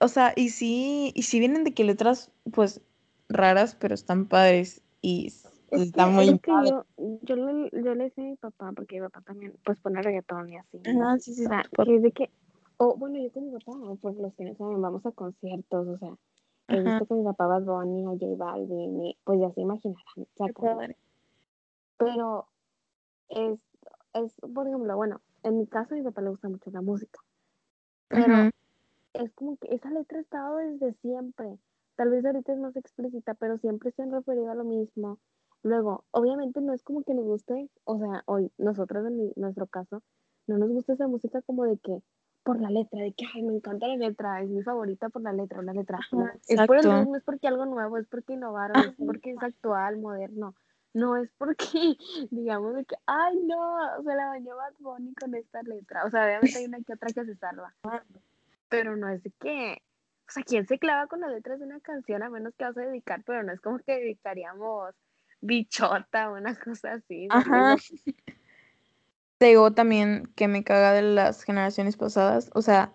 o 0.00 0.08
sea, 0.08 0.32
y 0.34 0.48
sí, 0.48 1.12
y 1.14 1.22
sí 1.22 1.38
vienen 1.38 1.62
de 1.62 1.74
que 1.74 1.84
letras, 1.84 2.32
pues, 2.52 2.80
raras, 3.28 3.76
pero 3.76 3.94
están 3.94 4.26
padres 4.26 4.82
y 5.00 5.32
están 5.72 6.14
muy 6.14 6.26
yo, 6.26 6.84
yo, 7.22 7.36
le, 7.36 7.70
yo 7.72 7.94
le 7.94 8.04
decía 8.04 8.24
a 8.24 8.26
mi 8.28 8.36
papá, 8.36 8.72
porque 8.74 9.00
mi 9.00 9.06
papá 9.08 9.22
también, 9.22 9.54
pues, 9.64 9.78
pone 9.80 10.02
reggaetón 10.02 10.48
y 10.50 10.56
así. 10.56 10.80
Ah, 11.00 11.16
sí, 11.18 11.34
sí, 11.34 11.44
o 11.44 11.48
sea, 11.48 11.64
es 11.86 12.02
de 12.02 12.12
que, 12.12 12.30
o 12.76 12.96
bueno, 12.96 13.18
yo 13.18 13.30
con 13.32 13.46
mi 13.46 13.52
papá, 13.52 13.78
pues, 14.00 14.16
los 14.16 14.34
que 14.34 14.44
no 14.44 14.54
saben, 14.56 14.80
vamos 14.80 15.04
a 15.06 15.12
conciertos, 15.12 15.88
o 15.88 15.98
sea, 15.98 16.16
he 16.68 16.80
visto 16.82 17.06
con 17.06 17.18
mi 17.18 17.24
papá 17.24 17.46
Bad 17.46 17.64
Bunny, 17.64 18.04
a 18.04 18.08
J 18.08 18.26
Balvin, 18.36 19.04
y, 19.06 19.16
pues, 19.24 19.40
ya 19.40 19.50
se 19.52 19.60
imaginarán, 19.60 20.94
Pero, 21.98 22.46
es, 23.28 23.58
es, 24.14 24.34
por 24.54 24.66
ejemplo, 24.66 24.96
bueno, 24.96 25.20
en 25.42 25.58
mi 25.58 25.66
caso 25.66 25.94
a 25.94 25.96
mi 25.96 26.02
papá 26.02 26.20
le 26.22 26.30
gusta 26.30 26.48
mucho 26.48 26.70
la 26.70 26.82
música, 26.82 27.20
pero 28.08 28.50
es 29.14 29.32
como 29.34 29.56
que 29.56 29.74
esa 29.74 29.90
letra 29.90 30.18
ha 30.18 30.22
estado 30.22 30.56
desde 30.56 30.94
siempre. 31.00 31.58
Tal 31.96 32.10
vez 32.10 32.24
ahorita 32.24 32.52
es 32.52 32.58
más 32.58 32.74
explícita, 32.76 33.34
pero 33.34 33.58
siempre 33.58 33.92
se 33.92 34.02
han 34.02 34.12
referido 34.12 34.50
a 34.50 34.54
lo 34.54 34.64
mismo. 34.64 35.18
Luego, 35.62 36.04
obviamente 36.10 36.60
no 36.60 36.72
es 36.72 36.82
como 36.82 37.02
que 37.02 37.14
nos 37.14 37.24
guste, 37.24 37.70
o 37.84 37.98
sea, 37.98 38.22
hoy 38.26 38.50
nosotros 38.58 39.06
en 39.06 39.32
nuestro 39.36 39.66
caso, 39.66 40.02
no 40.46 40.58
nos 40.58 40.70
gusta 40.70 40.94
esa 40.94 41.06
música 41.06 41.40
como 41.42 41.64
de 41.64 41.78
que 41.78 42.02
por 42.42 42.60
la 42.60 42.70
letra, 42.70 43.00
de 43.00 43.12
que, 43.12 43.24
ay, 43.32 43.42
me 43.42 43.54
encanta 43.54 43.86
la 43.86 43.96
letra, 43.96 44.42
es 44.42 44.50
mi 44.50 44.62
favorita 44.62 45.08
por 45.08 45.22
la 45.22 45.32
letra, 45.32 45.62
la 45.62 45.72
letra. 45.72 46.00
es 46.48 46.66
por 46.66 46.76
el 46.76 46.88
no 46.88 47.16
es 47.16 47.22
porque 47.22 47.46
algo 47.46 47.66
nuevo, 47.66 47.98
es 47.98 48.08
porque 48.08 48.32
innovaron, 48.32 48.76
es 48.82 49.06
porque 49.06 49.30
es 49.30 49.42
actual, 49.42 49.98
moderno. 49.98 50.54
No 50.94 51.16
es 51.16 51.30
porque, 51.38 51.56
digamos, 52.30 52.74
de 52.74 52.84
que, 52.84 52.96
ay, 53.06 53.40
no, 53.44 54.02
se 54.02 54.14
la 54.14 54.26
bañó 54.26 54.56
Bad 54.56 54.74
Bunny 54.80 55.14
con 55.14 55.34
esta 55.34 55.62
letra. 55.62 56.04
O 56.04 56.10
sea, 56.10 56.24
obviamente 56.24 56.58
hay 56.58 56.64
una 56.66 56.82
que 56.82 56.92
otra 56.92 57.08
que 57.14 57.24
se 57.24 57.36
salva 57.36 57.72
pero 58.72 58.96
no 58.96 59.06
es 59.10 59.22
de 59.22 59.30
que, 59.32 59.82
o 60.26 60.32
sea, 60.32 60.42
¿quién 60.44 60.66
se 60.66 60.78
clava 60.78 61.06
con 61.06 61.20
las 61.20 61.30
letras 61.30 61.58
de 61.58 61.66
una 61.66 61.78
canción 61.80 62.22
a 62.22 62.30
menos 62.30 62.54
que 62.56 62.64
vas 62.64 62.76
a 62.78 62.80
dedicar? 62.80 63.22
Pero 63.26 63.42
no 63.42 63.52
es 63.52 63.60
como 63.60 63.78
que 63.80 63.92
dedicaríamos 63.92 64.94
bichota 65.42 66.30
o 66.30 66.36
una 66.36 66.54
cosa 66.58 66.94
así. 66.94 67.28
Ajá. 67.30 67.76
Te 69.38 69.46
digo 69.46 69.72
también 69.72 70.32
que 70.36 70.48
me 70.48 70.64
caga 70.64 70.92
de 70.92 71.02
las 71.02 71.42
generaciones 71.42 71.96
pasadas, 71.96 72.50
o 72.54 72.62
sea, 72.62 72.92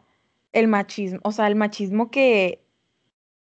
el 0.53 0.67
machismo, 0.67 1.19
o 1.23 1.31
sea, 1.31 1.47
el 1.47 1.55
machismo 1.55 2.09
que, 2.09 2.63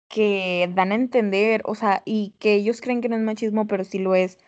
que 0.09 0.71
dan 0.75 0.93
a 0.93 0.97
entender, 0.97 1.63
o 1.65 1.75
sea, 1.75 2.03
y 2.05 2.35
que 2.39 2.55
ellos 2.55 2.81
creen 2.81 3.01
que 3.01 3.09
no 3.09 3.17
es 3.17 3.23
machismo, 3.23 3.67
pero 3.67 3.83
sí 3.83 3.99
lo 3.99 4.15
es. 4.15 4.39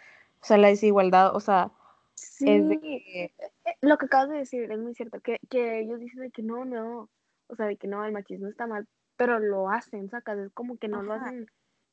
O 0.43 0.47
sea, 0.47 0.59
la 0.59 0.69
desigualdad, 0.69 1.35
o 1.35 1.41
sea, 1.41 1.73
es 2.15 2.69
de 2.69 2.81
que... 2.81 3.25
Eh, 3.25 3.33
lo 3.81 3.97
que 3.97 4.07
acabas 4.07 4.29
de 4.29 4.37
decir 4.37 4.71
es 4.71 4.79
muy 4.79 4.95
cierto, 4.95 5.21
que, 5.21 5.41
que 5.49 5.81
ellos 5.81 5.99
dicen 5.99 6.21
de 6.21 6.31
que 6.31 6.43
no, 6.43 6.67
no, 6.67 7.09
o 7.47 7.57
sea, 7.57 7.67
de 7.67 7.77
que 7.77 7.89
no, 7.89 8.05
el 8.05 8.13
machismo 8.13 8.49
está 8.49 8.67
mal, 8.67 8.87
pero 9.17 9.39
lo 9.39 9.71
hacen, 9.71 10.11
sacas, 10.11 10.39
es 10.39 10.53
como 10.53 10.77
que 10.77 10.89
no 10.89 11.03
lo 11.03 11.15
hacen. 11.15 11.47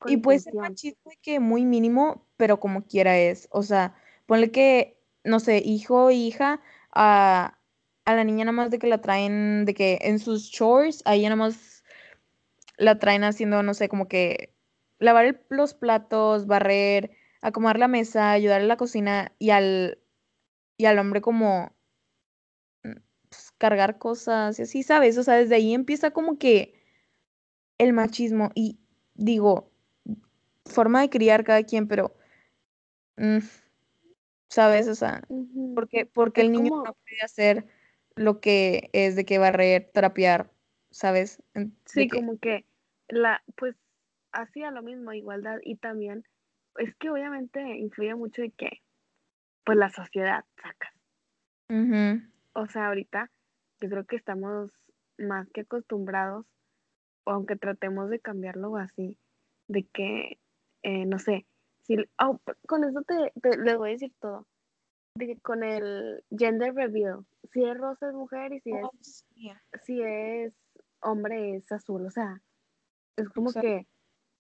Y 0.06 0.18
puede 0.18 0.40
ser 0.40 0.56
machismo 0.56 1.12
que 1.22 1.40
muy 1.40 1.66
mínimo, 1.66 2.28
pero 2.38 2.60
como 2.60 2.86
quiera 2.86 3.18
es. 3.18 3.48
O 3.52 3.64
sea, 3.64 3.96
ponle 4.26 4.52
que, 4.52 5.00
no 5.24 5.40
sé, 5.40 5.58
hijo 5.64 6.06
o 6.06 6.12
hija, 6.12 6.62
a, 6.94 7.60
a 8.06 8.16
la 8.16 8.24
niña 8.24 8.46
nada 8.46 8.54
más 8.54 8.72
de 8.72 8.80
que 8.80 8.88
la 8.88 9.02
traen, 9.02 9.66
de 9.66 9.74
que 9.74 10.00
en 10.02 10.20
sus 10.20 10.52
chores, 10.52 11.02
a 11.06 11.16
ella 11.16 11.30
nada 11.30 11.38
más 11.48 11.84
la 12.78 13.00
traen 13.00 13.24
haciendo, 13.24 13.64
no 13.64 13.74
sé, 13.74 13.90
como 13.90 14.08
que 14.08 14.56
lavar 15.00 15.26
el- 15.26 15.42
los 15.50 15.74
platos, 15.74 16.48
barrer, 16.48 17.12
acomodar 17.42 17.80
la 17.80 17.88
mesa, 17.88 18.32
ayudar 18.32 18.62
en 18.62 18.68
la 18.70 18.78
cocina, 18.78 19.34
y 19.40 19.52
al, 19.52 20.00
y 20.78 20.86
al 20.86 21.00
hombre 21.00 21.22
como 21.22 21.74
mm, 22.84 22.92
pues, 23.30 23.52
cargar 23.58 23.98
cosas 23.98 24.60
y 24.60 24.64
así, 24.64 24.84
¿sabes? 24.84 25.18
O 25.18 25.24
sea, 25.24 25.36
desde 25.36 25.56
ahí 25.56 25.74
empieza 25.74 26.12
como 26.12 26.38
que 26.38 26.74
el 27.78 27.94
machismo. 27.94 28.52
Y 28.56 28.80
digo, 29.16 29.71
forma 30.66 31.02
de 31.02 31.10
criar 31.10 31.44
cada 31.44 31.64
quien, 31.64 31.88
pero, 31.88 32.16
mm, 33.18 33.62
¿sabes? 34.50 34.88
O 34.88 34.96
sea, 34.96 35.22
porque, 35.74 36.06
porque 36.06 36.42
Es 36.42 36.42
el 36.42 36.52
niño 36.52 36.72
como, 36.72 36.84
no 36.84 36.94
puede 36.94 37.22
hacer 37.24 37.68
lo 38.16 38.40
que 38.42 38.90
es 38.94 39.16
de 39.16 39.26
que 39.26 39.38
barrer, 39.40 39.90
trapear, 39.94 40.52
¿sabes? 40.92 41.42
De 41.54 41.72
sí, 41.86 42.10
que, 42.10 42.20
como 42.20 42.40
que 42.40 42.66
la, 43.08 43.44
pues, 43.58 43.76
hacía 44.32 44.72
lo 44.72 44.82
mismo, 44.84 45.14
igualdad, 45.14 45.60
y 45.64 45.78
también, 45.78 46.24
es 46.78 46.96
que 46.98 47.10
obviamente 47.10 47.62
influye 47.78 48.16
mucho 48.16 48.42
de 48.42 48.52
que, 48.52 48.70
pues, 49.66 49.78
la 49.78 49.90
sociedad, 49.92 50.46
sacas. 50.62 50.94
ujú, 51.70 52.22
O 52.54 52.66
sea, 52.68 52.88
ahorita 52.88 53.30
yo 53.82 53.90
creo 53.90 54.06
que 54.06 54.16
estamos 54.16 54.72
más 55.18 55.50
que 55.54 55.62
acostumbrados, 55.62 56.46
o 57.26 57.32
aunque 57.32 57.58
tratemos 57.58 58.10
de 58.12 58.22
cambiarlo 58.22 58.78
así, 58.78 59.20
de 59.70 59.86
que, 59.94 60.41
eh, 60.84 61.06
no 61.06 61.20
sé, 61.20 61.46
si, 61.84 61.98
oh, 62.20 62.40
con 62.68 62.84
eso 62.84 63.02
te, 63.02 63.32
te- 63.42 63.58
les 63.58 63.78
voy 63.78 63.90
a 63.90 63.94
decir 63.94 64.14
todo, 64.20 64.48
de 65.16 65.38
con 65.42 65.64
el 65.64 66.24
gender 66.30 66.74
reveal, 66.74 67.26
si 67.52 67.64
es 67.64 67.78
rosa 67.78 68.10
es 68.10 68.14
mujer 68.14 68.54
y 68.54 68.60
si 68.62 68.72
es, 68.72 68.84
Oh, 68.84 68.92
sí, 69.02 69.52
si 69.84 70.02
es 70.02 70.54
hombre 71.02 71.56
es 71.56 71.72
azul, 71.72 72.06
o 72.06 72.12
sea, 72.12 72.42
es 73.18 73.30
como 73.30 73.52
que 73.52 73.88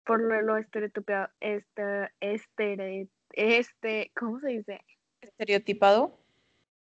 por 0.04 0.20
lo, 0.20 0.40
lo 0.42 0.56
estereotipado, 0.56 1.28
este, 1.40 2.10
este, 2.20 3.08
este, 3.32 4.12
¿cómo 4.14 4.40
se 4.40 4.48
dice? 4.48 4.80
Estereotipado. 5.20 6.18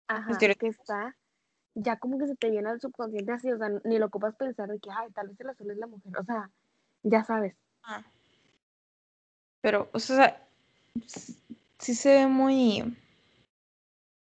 Ajá, 0.07 0.37
que 0.37 0.67
está 0.67 1.15
ya 1.73 1.97
como 1.97 2.17
que 2.17 2.27
se 2.27 2.35
te 2.35 2.49
llena 2.49 2.71
el 2.71 2.81
subconsciente 2.81 3.31
así, 3.31 3.51
o 3.51 3.57
sea, 3.57 3.69
ni 3.85 3.97
lo 3.97 4.07
ocupas 4.07 4.35
pensar 4.35 4.69
de 4.69 4.79
que, 4.79 4.89
ay, 4.91 5.09
tal 5.11 5.29
vez 5.29 5.39
el 5.39 5.49
azul 5.49 5.71
es 5.71 5.77
la 5.77 5.87
mujer, 5.87 6.11
o 6.17 6.23
sea, 6.23 6.49
ya 7.03 7.23
sabes. 7.23 7.55
Ah, 7.83 8.03
Pero, 9.61 9.89
o 9.93 9.99
sea, 9.99 10.45
sí 11.79 11.95
se 11.95 12.09
ve 12.09 12.27
muy 12.27 12.97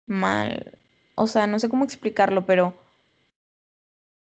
mal. 0.06 0.78
O 1.16 1.28
sea, 1.28 1.48
no 1.48 1.60
sé 1.60 1.70
cómo 1.70 1.84
explicarlo, 1.84 2.46
pero 2.46 2.74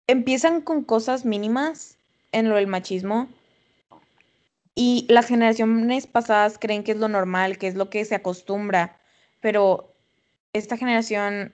empiezan 0.06 0.60
con 0.60 0.84
cosas 0.84 1.24
mínimas 1.24 1.98
en 2.32 2.48
lo 2.48 2.56
del 2.56 2.66
machismo 2.66 3.28
y 4.74 5.06
las 5.08 5.26
generaciones 5.26 6.06
pasadas 6.06 6.58
creen 6.58 6.84
que 6.84 6.92
es 6.92 6.98
lo 6.98 7.08
normal, 7.08 7.58
que 7.58 7.66
es 7.66 7.74
lo 7.74 7.88
que 7.88 8.04
se 8.04 8.14
acostumbra, 8.14 9.00
pero 9.40 9.94
esta 10.52 10.76
generación 10.76 11.52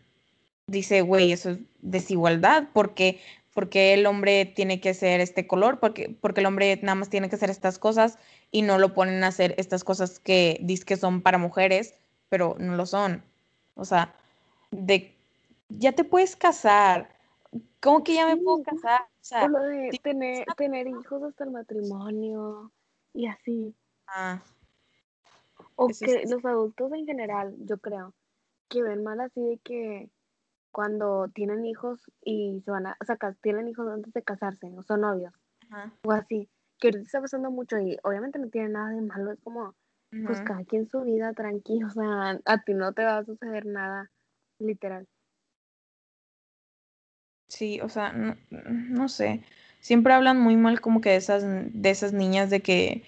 dice, 0.67 1.03
güey, 1.03 1.33
eso 1.33 1.51
es 1.51 1.59
desigualdad, 1.81 2.69
porque 2.73 3.21
porque 3.55 3.95
el 3.95 4.07
hombre 4.07 4.47
tiene 4.47 4.81
que 4.81 4.95
ser 4.95 5.21
este 5.21 5.47
color, 5.47 5.79
porque, 5.79 6.17
porque 6.21 6.41
el 6.41 6.47
hombre 6.47 6.79
nada 6.83 6.95
más 6.95 7.11
tiene 7.11 7.29
que 7.29 7.37
hacer 7.37 7.51
estas 7.51 7.79
cosas 7.79 8.19
y 8.51 8.63
no 8.63 8.79
lo 8.79 8.95
ponen 8.95 9.23
a 9.25 9.29
hacer 9.29 9.55
estas 9.59 9.85
cosas 9.85 10.19
que 10.19 10.59
dice 10.63 10.85
que 10.85 10.97
son 10.97 11.23
para 11.23 11.39
mujeres, 11.39 11.95
pero 12.29 12.57
no 12.59 12.77
lo 12.77 12.87
son. 12.87 13.23
O 13.75 13.85
sea, 13.85 14.15
de 14.71 15.15
ya 15.69 15.93
te 15.93 16.05
puedes 16.05 16.37
casar. 16.37 17.11
¿Cómo 17.81 18.03
que 18.03 18.15
ya 18.15 18.27
me 18.27 18.37
puedo 18.37 18.63
casar? 18.63 19.03
O 19.03 19.25
sea, 19.25 19.49
lo 19.49 19.61
de 19.61 19.91
si- 19.91 19.99
tener, 19.99 20.47
tener 20.57 20.87
hijos 20.87 21.23
hasta 21.23 21.45
el 21.45 21.51
matrimonio 21.51 22.71
y 23.13 23.27
así. 23.27 23.75
ah, 24.07 24.43
O 25.77 25.91
eso 25.91 26.05
que 26.07 26.23
es 26.23 26.31
los 26.31 26.45
adultos 26.45 26.93
en 26.93 27.07
general, 27.07 27.55
yo 27.59 27.79
creo, 27.79 28.15
que 28.69 28.83
ven 28.83 29.03
mal 29.03 29.21
así 29.21 29.41
de 29.41 29.59
que 29.59 30.09
cuando 30.73 31.29
tienen 31.35 31.65
hijos 31.65 32.11
y 32.25 32.61
se 32.65 32.71
van 32.71 32.87
a, 32.87 32.97
o 33.01 33.05
sea, 33.05 33.17
tienen 33.41 33.69
hijos 33.69 33.87
antes 33.89 34.13
de 34.13 34.23
casarse, 34.23 34.67
o 34.77 34.83
son 34.83 35.03
novios, 35.03 35.33
ajá, 35.71 35.93
o 36.03 36.13
así, 36.13 36.49
que 36.79 36.89
ahorita 36.89 37.05
está 37.05 37.21
pasando 37.21 37.51
mucho 37.51 37.79
y 37.79 37.99
obviamente 38.03 38.39
no 38.39 38.49
tiene 38.49 38.71
nada 38.71 38.91
de 38.91 39.03
malo, 39.03 39.33
es 39.33 39.41
como, 39.41 39.75
pues 40.27 40.41
cada 40.41 40.65
quien 40.65 40.89
su 40.89 41.03
vida, 41.03 41.33
tranquilo, 41.35 41.87
o 41.89 41.91
sea, 41.91 42.41
a 42.45 42.63
ti 42.65 42.75
no 42.75 42.93
te 42.93 43.05
va 43.05 43.19
a 43.19 43.25
suceder 43.25 43.67
nada, 43.67 44.11
literal. 44.59 45.07
Sí, 47.49 47.81
o 47.83 47.89
sea, 47.91 48.13
no, 48.13 48.37
no 48.51 49.09
sé. 49.11 49.43
Siempre 49.81 50.15
hablan 50.15 50.41
muy 50.41 50.57
mal 50.57 50.81
como 50.81 51.03
que 51.03 51.11
de 51.11 51.17
esas, 51.17 51.45
de 51.47 51.91
esas 51.91 52.15
niñas 52.15 52.49
de 52.49 52.63
que, 52.63 53.05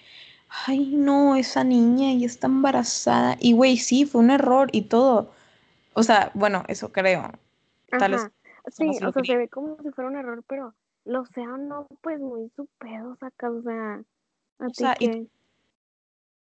ay, 0.67 0.95
no, 0.95 1.35
esa 1.35 1.63
niña 1.63 2.11
y 2.11 2.25
está 2.25 2.47
embarazada. 2.47 3.37
Y 3.39 3.53
güey, 3.53 3.77
sí, 3.77 4.05
fue 4.05 4.21
un 4.21 4.29
error 4.29 4.69
y 4.71 4.83
todo. 4.83 5.33
O 5.93 6.03
sea, 6.03 6.31
bueno, 6.35 6.63
eso 6.67 6.91
creo. 6.91 7.31
Tal 7.99 8.11
vez 8.11 8.29
sí, 8.71 8.89
o 8.89 9.11
sea, 9.11 9.23
se 9.23 9.37
ve 9.37 9.47
como 9.47 9.77
si 9.81 9.91
fuera 9.91 10.09
un 10.09 10.15
error, 10.15 10.43
pero 10.47 10.73
lo 11.05 11.25
sea 11.25 11.53
o 11.53 11.57
no, 11.57 11.87
pues 12.01 12.19
muy 12.19 12.49
su 12.55 12.67
pedo, 12.79 13.15
saca, 13.19 13.51
o 13.51 13.61
sea, 13.61 14.01
O 14.59 14.69
sea, 14.73 14.95
y 14.99 15.29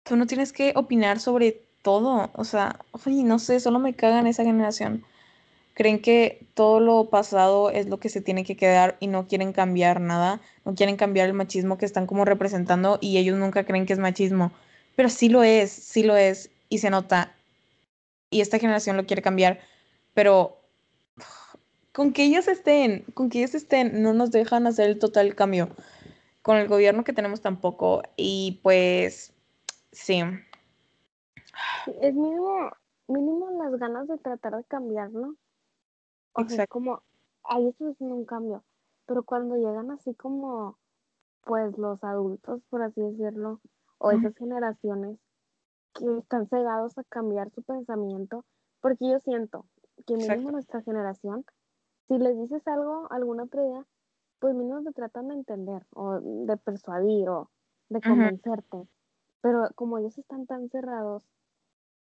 tú 0.04 0.16
no 0.16 0.26
tienes 0.26 0.52
que 0.54 0.74
opinar 0.76 1.20
sobre 1.20 1.62
todo. 1.84 2.30
O 2.34 2.44
sea, 2.44 2.80
oye, 2.92 3.24
no 3.24 3.40
sé, 3.40 3.60
solo 3.60 3.80
me 3.80 3.94
cagan 3.94 4.28
esa 4.28 4.44
generación. 4.44 5.04
Creen 5.74 6.02
que 6.02 6.48
todo 6.56 6.80
lo 6.80 7.06
pasado 7.06 7.70
es 7.70 7.88
lo 7.88 8.00
que 8.00 8.10
se 8.10 8.20
tiene 8.20 8.44
que 8.44 8.58
quedar 8.58 8.98
y 9.00 9.08
no 9.08 9.28
quieren 9.28 9.54
cambiar 9.54 10.02
nada, 10.02 10.42
no 10.66 10.74
quieren 10.74 10.98
cambiar 10.98 11.28
el 11.28 11.34
machismo 11.34 11.78
que 11.78 11.86
están 11.86 12.08
como 12.08 12.26
representando 12.26 12.98
y 13.00 13.18
ellos 13.18 13.38
nunca 13.38 13.64
creen 13.64 13.86
que 13.86 13.94
es 13.94 14.00
machismo, 14.00 14.52
pero 14.96 15.10
sí 15.10 15.30
lo 15.30 15.44
es, 15.44 15.72
sí 15.72 16.02
lo 16.02 16.18
es 16.18 16.50
y 16.68 16.80
se 16.80 16.90
nota 16.90 17.32
y 18.32 18.42
esta 18.42 18.60
generación 18.60 18.98
lo 18.98 19.06
quiere 19.06 19.22
cambiar, 19.22 19.60
pero 20.16 20.57
con 21.98 22.14
que 22.14 22.26
ellos 22.26 22.48
estén, 22.48 23.06
con 23.16 23.28
que 23.32 23.40
ellos 23.40 23.56
estén, 23.56 24.04
no 24.04 24.14
nos 24.14 24.30
dejan 24.30 24.68
hacer 24.68 24.88
el 24.88 25.00
total 25.00 25.34
cambio. 25.34 25.70
Con 26.44 26.58
el 26.58 26.68
gobierno 26.68 27.04
que 27.04 27.12
tenemos 27.12 27.42
tampoco 27.42 28.04
y 28.16 28.60
pues 28.62 29.34
sí, 29.92 30.22
es 32.00 32.14
mínimo, 32.14 32.70
mínimo 33.08 33.50
las 33.64 33.80
ganas 33.80 34.08
de 34.08 34.20
tratar 34.20 34.58
de 34.58 34.64
cambiarlo, 34.66 35.38
o 36.34 36.42
sea, 36.42 36.46
es 36.46 36.52
exacto. 36.52 36.74
como, 36.74 37.02
ahí 37.46 37.68
estoy 37.68 37.90
haciendo 37.94 38.14
un 38.14 38.26
cambio, 38.26 38.64
pero 39.08 39.24
cuando 39.24 39.56
llegan 39.56 39.90
así 39.90 40.14
como, 40.14 40.78
pues 41.46 41.76
los 41.80 42.04
adultos, 42.04 42.62
por 42.70 42.84
así 42.84 43.02
decirlo, 43.02 43.60
o 43.98 44.12
esas 44.12 44.36
generaciones 44.36 45.18
que 45.96 46.20
están 46.20 46.48
cegados 46.48 46.96
a 47.00 47.04
cambiar 47.06 47.50
su 47.56 47.64
pensamiento, 47.64 48.46
porque 48.82 49.10
yo 49.10 49.20
siento 49.22 49.66
que 50.06 50.14
mínimo 50.14 50.34
Exacto. 50.34 50.52
nuestra 50.52 50.82
generación, 50.84 51.44
si 52.08 52.18
les 52.18 52.38
dices 52.38 52.68
algo, 52.68 53.08
alguna 53.12 53.44
otra 53.44 53.64
idea, 53.64 53.86
pues 54.40 54.56
mínimo 54.56 54.84
te 54.84 54.94
tratan 54.94 55.30
de 55.30 55.36
entender 55.36 55.86
o 55.94 56.20
de 56.22 56.58
persuadir 56.58 57.30
o 57.30 57.50
de 57.90 58.02
convencerte, 58.02 58.88
pero 59.42 59.68
como 59.76 59.98
ellos 59.98 60.18
están 60.18 60.46
tan 60.46 60.70
cerrados 60.70 61.24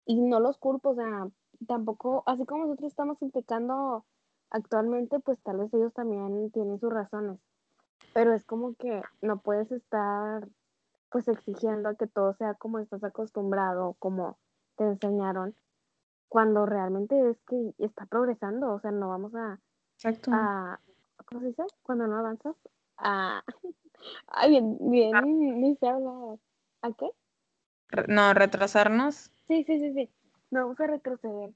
y 0.06 0.22
no 0.22 0.40
los 0.40 0.58
culpo, 0.58 0.90
o 0.90 0.96
sea, 0.96 1.28
tampoco, 1.68 2.24
así 2.26 2.46
como 2.46 2.64
nosotros 2.66 2.92
estamos 2.92 3.18
criticando 3.18 4.06
actualmente, 4.50 5.20
pues 5.20 5.40
tal 5.42 5.58
vez 5.58 5.74
ellos 5.74 5.94
también 5.94 6.52
tienen 6.52 6.80
sus 6.80 6.92
razones, 6.92 7.40
pero 8.14 8.34
es 8.34 8.44
como 8.46 8.76
que 8.76 9.02
no 9.22 9.40
puedes 9.40 9.72
estar 9.72 10.48
pues 11.12 11.28
exigiendo 11.28 11.96
que 11.96 12.08
todo 12.08 12.34
sea 12.34 12.54
como 12.54 12.80
estás 12.80 13.04
acostumbrado, 13.04 13.96
como 14.00 14.38
te 14.76 14.84
enseñaron, 14.86 15.56
cuando 16.28 16.66
realmente 16.66 17.30
es 17.30 17.42
que 17.42 17.74
está 17.80 18.06
progresando, 18.06 18.72
o 18.72 18.80
sea, 18.80 18.92
no 18.92 19.10
vamos 19.10 19.34
a, 19.36 19.60
Exacto. 20.00 20.32
a 20.34 20.80
¿cómo 21.26 21.42
se 21.42 21.48
dice? 21.48 21.64
Cuando 21.84 22.08
no 22.08 22.18
avanzas, 22.20 22.56
a, 22.98 23.44
ay, 24.28 24.50
bien, 24.50 24.78
bien, 24.80 25.62
ni 25.62 25.76
sé 25.76 25.88
hablar, 25.90 26.38
¿a 26.82 26.94
qué? 26.94 27.10
Re- 27.90 28.06
No, 28.08 28.34
retrasarnos. 28.34 29.30
Sí, 29.48 29.64
sí, 29.66 29.78
sí, 29.80 29.94
sí, 29.94 30.10
no 30.52 30.62
vamos 30.62 30.80
a 30.80 30.88
retroceder, 30.88 31.52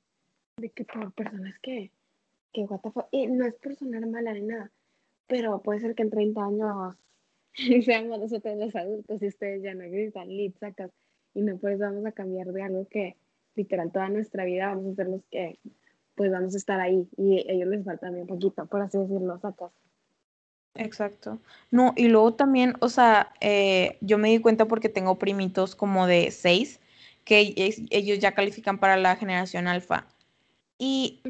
de 0.57 0.69
que 0.71 0.83
por 0.83 1.13
personas 1.13 1.57
que, 1.59 1.91
que 2.51 2.63
what 2.65 2.81
the 2.81 2.91
fuck, 2.91 3.07
y 3.11 3.27
no 3.27 3.45
es 3.45 3.53
por 3.55 3.75
sonar 3.75 4.05
mala 4.07 4.33
ni 4.33 4.41
nada, 4.41 4.69
pero 5.27 5.61
puede 5.61 5.79
ser 5.79 5.95
que 5.95 6.03
en 6.03 6.09
30 6.09 6.43
años 6.43 6.97
seamos 7.85 8.19
nosotros 8.19 8.57
los 8.57 8.75
adultos 8.75 9.21
y 9.21 9.27
ustedes 9.27 9.63
ya 9.63 9.73
no 9.73 9.85
gritan, 9.89 10.27
lit, 10.27 10.57
sacas, 10.57 10.91
y 11.33 11.41
no 11.43 11.57
pues 11.57 11.79
vamos 11.79 12.05
a 12.05 12.11
cambiar 12.11 12.47
de 12.51 12.61
algo 12.61 12.85
que 12.89 13.15
literal 13.55 13.91
toda 13.93 14.09
nuestra 14.09 14.43
vida 14.43 14.67
vamos 14.67 14.91
a 14.91 14.95
ser 14.95 15.07
los 15.07 15.23
que 15.31 15.59
pues 16.15 16.31
vamos 16.31 16.53
a 16.53 16.57
estar 16.57 16.79
ahí 16.79 17.07
y 17.17 17.39
a 17.39 17.53
ellos 17.53 17.67
les 17.67 17.85
falta 17.85 18.09
un 18.09 18.27
poquito, 18.27 18.65
por 18.65 18.81
así 18.81 18.97
decirlo, 18.97 19.39
sacas. 19.39 19.71
Exacto. 20.75 21.39
No, 21.71 21.93
y 21.95 22.07
luego 22.07 22.33
también, 22.33 22.75
o 22.79 22.89
sea, 22.89 23.31
eh, 23.41 23.97
yo 24.01 24.17
me 24.17 24.29
di 24.29 24.39
cuenta 24.39 24.65
porque 24.65 24.89
tengo 24.89 25.19
primitos 25.19 25.75
como 25.75 26.07
de 26.07 26.31
seis, 26.31 26.79
que 27.25 27.53
ellos 27.89 28.19
ya 28.19 28.33
califican 28.33 28.79
para 28.79 28.97
la 28.97 29.15
generación 29.15 29.67
alfa. 29.67 30.07
Y 30.77 31.21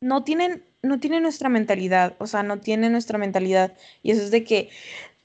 no 0.00 0.24
tienen, 0.24 0.64
no 0.82 1.00
tienen 1.00 1.22
nuestra 1.22 1.48
mentalidad, 1.48 2.14
o 2.18 2.26
sea, 2.26 2.42
no 2.42 2.60
tienen 2.60 2.92
nuestra 2.92 3.18
mentalidad. 3.18 3.76
Y 4.02 4.12
eso 4.12 4.22
es 4.22 4.30
de 4.30 4.44
que, 4.44 4.68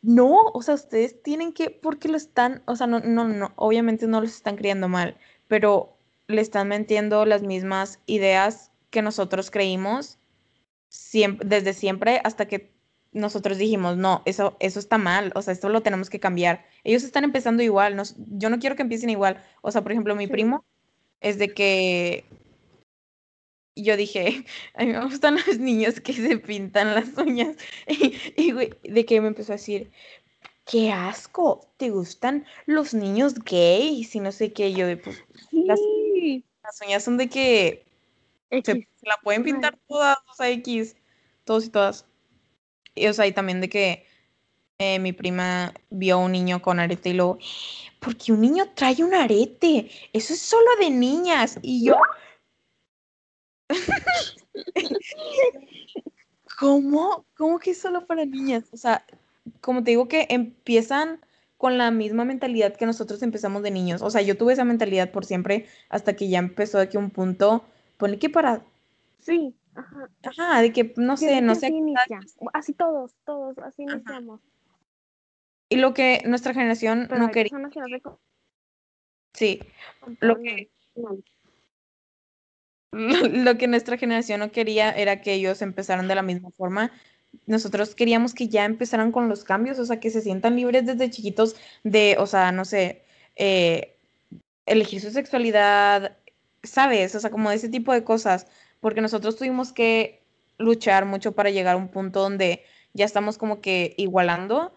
no, 0.02 0.38
o 0.54 0.62
sea, 0.62 0.76
ustedes 0.76 1.22
tienen 1.22 1.54
que, 1.54 1.70
porque 1.70 2.08
lo 2.08 2.18
están, 2.18 2.64
o 2.66 2.76
sea, 2.76 2.88
no, 2.88 3.00
no, 3.02 3.28
no, 3.28 3.52
obviamente 3.58 4.08
no 4.08 4.22
los 4.22 4.32
están 4.32 4.56
criando 4.56 4.88
mal, 4.88 5.18
pero 5.48 5.98
le 6.28 6.42
están 6.42 6.70
metiendo 6.70 7.26
las 7.26 7.44
mismas 7.44 8.00
ideas 8.06 8.72
que 8.98 9.04
nosotros 9.04 9.51
creímos 9.51 10.18
siempre, 10.89 11.48
desde 11.48 11.74
siempre 11.74 12.20
hasta 12.24 12.48
que 12.48 12.72
nosotros 13.12 13.60
dijimos, 13.60 13.96
no, 13.96 14.24
eso, 14.25 14.58
eso 14.60 14.80
está 14.80 14.98
mal, 14.98 15.32
o 15.36 15.44
sea, 15.44 15.54
esto 15.54 15.70
lo 15.70 15.82
tenemos 15.82 16.10
que 16.10 16.20
cambiar. 16.20 16.66
Ellos 16.84 17.04
están 17.04 17.24
empezando 17.24 17.62
igual, 17.62 17.96
yo 18.39 18.50
no 18.50 18.58
quiero 18.58 18.75
que 18.75 18.82
empiecen 18.82 19.12
igual. 19.12 19.44
O 19.62 19.70
sea, 19.72 19.84
por 19.84 19.92
ejemplo, 19.92 20.16
mi 20.16 20.25
primo 20.25 20.66
es 21.22 21.38
de 21.38 21.54
que 21.54 22.25
yo 23.75 23.96
dije, 23.98 24.44
a 24.74 24.84
mí 24.84 24.94
me 24.94 25.04
gustan 25.06 25.38
los 25.46 25.60
niños 25.60 26.00
que 26.00 26.13
se 26.13 26.39
pintan 26.39 26.96
las 26.96 27.16
uñas. 27.20 27.56
Y, 27.86 28.51
de 28.51 29.06
que 29.06 29.22
me 29.22 29.27
empezó 29.27 29.51
a 29.54 29.58
decir, 29.58 29.92
qué 30.66 30.92
asco, 30.92 31.72
¿te 31.77 31.92
gustan 31.92 32.48
los 32.66 32.96
niños 32.96 33.36
gays? 33.36 34.16
Y 34.16 34.20
no 34.22 34.32
sé 34.32 34.54
qué, 34.54 34.74
yo 34.74 34.88
de, 34.88 34.98
pues, 34.98 35.24
las, 35.51 35.80
uñas 36.84 37.04
son 37.04 37.18
de 37.18 37.30
que 37.30 37.87
se, 38.50 38.88
la 39.01 39.18
pueden 39.24 39.44
pintar 39.44 39.77
todas, 39.88 40.18
o 40.30 40.34
sea, 40.36 40.50
X, 40.50 40.96
todos 41.44 41.66
y 41.66 41.70
todas. 41.70 42.06
Y, 42.96 43.08
o 43.08 43.13
sea, 43.13 43.27
y 43.27 43.32
también 43.32 43.62
de 43.62 43.70
que 43.70 44.06
eh, 44.80 45.00
mi 45.00 45.13
prima 45.13 45.74
vio 45.89 46.16
a 46.16 46.18
un 46.18 46.32
niño 46.32 46.62
con 46.62 46.80
arete 46.80 47.10
y 47.10 47.13
luego, 47.13 47.38
porque 48.00 48.32
un 48.32 48.42
niño 48.42 48.66
trae 48.75 49.04
un 49.04 49.13
arete, 49.13 49.89
eso 50.13 50.34
es 50.34 50.42
solo 50.42 50.75
de 50.80 50.89
niñas. 50.89 51.60
Y 51.62 51.86
yo, 51.86 51.96
¿cómo? 56.60 57.25
¿Cómo 57.36 57.60
que 57.60 57.72
es 57.72 57.80
solo 57.80 58.06
para 58.06 58.25
niñas? 58.25 58.66
O 58.72 58.77
sea, 58.77 59.06
como 59.62 59.84
te 59.84 59.92
digo 59.92 60.08
que 60.08 60.27
empiezan 60.30 61.22
con 61.58 61.77
la 61.77 61.92
misma 61.92 62.25
mentalidad 62.25 62.75
que 62.75 62.86
nosotros 62.86 63.22
empezamos 63.24 63.63
de 63.63 63.72
niños. 63.72 64.01
O 64.01 64.10
sea, 64.10 64.22
yo 64.22 64.38
tuve 64.38 64.54
esa 64.54 64.63
mentalidad 64.63 65.12
por 65.12 65.25
siempre 65.25 65.66
hasta 65.89 66.16
que 66.16 66.30
ya 66.30 66.39
empezó 66.39 66.80
aquí 66.80 66.98
un 66.98 67.10
punto, 67.10 67.66
pone 67.98 68.20
que 68.20 68.30
para... 68.30 68.63
Sí, 69.20 69.56
Ajá. 69.77 70.10
Ajá, 70.24 70.62
de 70.62 70.74
que 70.74 70.94
no 70.98 71.18
sé, 71.18 71.42
no 71.42 71.54
sé. 71.54 71.72
Así, 72.54 72.74
todos, 72.74 73.13
todos, 73.25 73.58
así 73.60 73.84
iniciamos. 73.84 74.42
Y 75.70 75.77
lo 75.77 75.94
que 75.94 76.24
nuestra 76.25 76.54
generación 76.54 77.08
no 77.16 77.30
quería. 77.30 77.51
sí, 79.34 79.60
lo 80.20 80.39
que, 80.39 80.72
lo 82.92 83.58
que 83.58 83.68
nuestra 83.68 83.98
generación 83.98 84.39
no 84.39 84.51
quería 84.51 84.92
era 84.92 85.22
que 85.22 85.34
ellos 85.34 85.62
empezaran 85.62 86.08
de 86.08 86.16
la 86.16 86.24
misma 86.24 86.50
forma. 86.51 86.92
Nosotros 87.46 87.94
queríamos 87.94 88.34
que 88.34 88.48
ya 88.48 88.66
empezaran 88.66 89.12
con 89.12 89.30
los 89.30 89.44
cambios, 89.44 89.77
o 89.77 89.86
sea, 89.86 90.00
que 90.00 90.10
se 90.10 90.22
sientan 90.22 90.56
libres 90.56 90.86
desde 90.86 91.12
chiquitos 91.12 91.56
de, 91.84 92.16
o 92.18 92.25
sea, 92.25 92.51
no 92.51 92.66
sé, 92.66 93.04
eh, 93.36 93.96
elegir 94.66 95.01
su 95.01 95.12
sexualidad, 95.12 96.18
¿sabes? 96.69 97.15
O 97.15 97.19
sea, 97.19 97.29
como 97.29 97.51
ese 97.51 97.69
tipo 97.69 97.93
de 97.93 98.03
cosas 98.03 98.47
porque 98.79 99.01
nosotros 99.01 99.36
tuvimos 99.36 99.71
que 99.74 100.24
luchar 100.57 101.05
mucho 101.05 101.33
para 101.33 101.50
llegar 101.50 101.75
a 101.75 101.77
un 101.77 101.89
punto 101.89 102.21
donde 102.21 102.63
ya 102.93 103.05
estamos 103.05 103.38
como 103.38 103.62
que 103.62 103.93
igualando, 103.97 104.74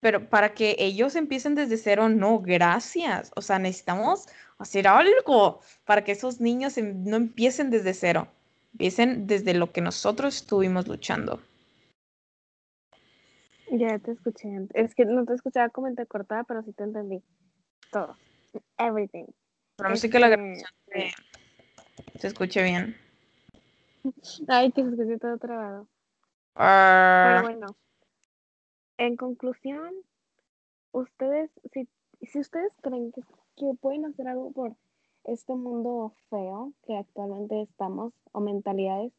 pero 0.00 0.28
para 0.28 0.54
que 0.54 0.76
ellos 0.78 1.16
empiecen 1.16 1.54
desde 1.54 1.76
cero, 1.76 2.08
no, 2.08 2.40
gracias. 2.40 3.32
O 3.34 3.42
sea, 3.42 3.58
necesitamos 3.58 4.26
hacer 4.58 4.86
algo 4.86 5.60
para 5.84 6.04
que 6.04 6.12
esos 6.12 6.40
niños 6.40 6.78
em, 6.78 7.04
no 7.04 7.16
empiecen 7.16 7.70
desde 7.70 7.94
cero, 7.94 8.28
empiecen 8.72 9.26
desde 9.26 9.54
lo 9.54 9.72
que 9.72 9.80
nosotros 9.80 10.36
estuvimos 10.36 10.86
luchando. 10.86 11.40
Ya 13.70 13.98
te 13.98 14.12
escuché. 14.12 14.48
Es 14.74 14.94
que 14.94 15.04
no 15.04 15.26
te 15.26 15.34
escuchaba 15.34 15.68
como 15.68 15.92
te 15.94 16.06
cortada, 16.06 16.44
pero 16.44 16.62
sí 16.62 16.72
te 16.72 16.84
entendí. 16.84 17.22
Todo. 17.92 18.16
Everything. 18.78 19.26
Pero 19.78 19.90
no 19.90 19.96
sé 19.96 20.10
que 20.10 20.18
la 20.18 20.28
grabación 20.28 20.68
se 22.18 22.26
escuche 22.26 22.64
bien. 22.64 22.96
Ay, 24.48 24.72
que 24.72 24.82
se 24.82 24.90
escuché 24.90 25.18
todo 25.18 25.38
trabado. 25.38 25.86
Pero 26.54 27.42
bueno, 27.42 27.66
en 28.96 29.16
conclusión, 29.16 29.94
ustedes, 30.90 31.50
si, 31.72 31.88
si 32.22 32.40
ustedes 32.40 32.72
creen 32.82 33.12
que, 33.12 33.22
que 33.56 33.72
pueden 33.80 34.04
hacer 34.06 34.26
algo 34.26 34.50
por 34.50 34.74
este 35.22 35.54
mundo 35.54 36.12
feo 36.28 36.72
que 36.84 36.96
actualmente 36.96 37.62
estamos, 37.62 38.12
o 38.32 38.40
mentalidades, 38.40 39.12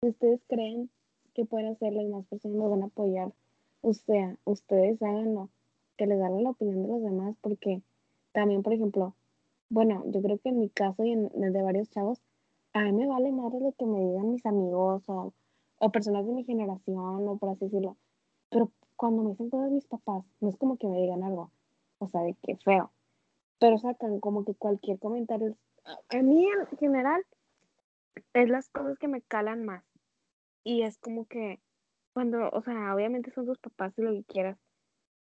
si 0.00 0.08
ustedes 0.08 0.40
creen 0.48 0.88
que 1.34 1.44
pueden 1.44 1.72
hacerlo 1.72 2.00
y 2.00 2.08
más 2.08 2.24
personas 2.24 2.56
lo 2.56 2.70
van 2.70 2.82
a 2.82 2.86
apoyar, 2.86 3.30
o 3.82 3.92
sea, 3.92 4.36
ustedes 4.44 5.02
háganlo, 5.02 5.50
que 5.98 6.06
les 6.06 6.18
den 6.18 6.44
la 6.44 6.50
opinión 6.50 6.82
de 6.82 6.88
los 6.88 7.02
demás, 7.02 7.36
porque 7.42 7.82
también, 8.32 8.62
por 8.62 8.72
ejemplo, 8.72 9.14
bueno, 9.70 10.02
yo 10.06 10.22
creo 10.22 10.38
que 10.38 10.48
en 10.48 10.60
mi 10.60 10.70
caso 10.70 11.04
y 11.04 11.12
en 11.12 11.30
el 11.42 11.52
de 11.52 11.62
varios 11.62 11.90
chavos, 11.90 12.20
a 12.72 12.82
mí 12.82 12.92
me 12.92 13.06
vale 13.06 13.32
madre 13.32 13.60
lo 13.60 13.72
que 13.72 13.86
me 13.86 14.00
digan 14.00 14.30
mis 14.30 14.44
amigos 14.46 15.02
o, 15.06 15.32
personas 15.92 16.26
de 16.26 16.32
mi 16.32 16.44
generación 16.44 17.28
o 17.28 17.36
por 17.38 17.50
así 17.50 17.66
decirlo. 17.66 17.96
Pero 18.50 18.70
cuando 18.96 19.22
me 19.22 19.30
dicen 19.30 19.50
todos 19.50 19.70
mis 19.70 19.86
papás, 19.86 20.24
no 20.40 20.48
es 20.48 20.56
como 20.56 20.76
que 20.76 20.86
me 20.86 21.00
digan 21.00 21.22
algo, 21.22 21.50
o 21.98 22.08
sea, 22.08 22.22
de 22.22 22.34
que 22.42 22.56
feo. 22.56 22.90
Pero 23.58 23.78
sacan 23.78 24.20
como 24.20 24.44
que 24.44 24.54
cualquier 24.54 24.98
comentario. 24.98 25.56
A 25.84 26.22
mí 26.22 26.46
en 26.46 26.78
general 26.78 27.24
es 28.34 28.48
las 28.48 28.68
cosas 28.68 28.98
que 28.98 29.08
me 29.08 29.22
calan 29.22 29.64
más. 29.64 29.84
Y 30.64 30.82
es 30.82 30.98
como 30.98 31.26
que 31.26 31.60
cuando, 32.12 32.50
o 32.50 32.62
sea, 32.62 32.94
obviamente 32.94 33.30
son 33.30 33.46
tus 33.46 33.58
papás 33.58 33.92
y 33.96 34.02
lo 34.02 34.12
que 34.12 34.24
quieras, 34.24 34.58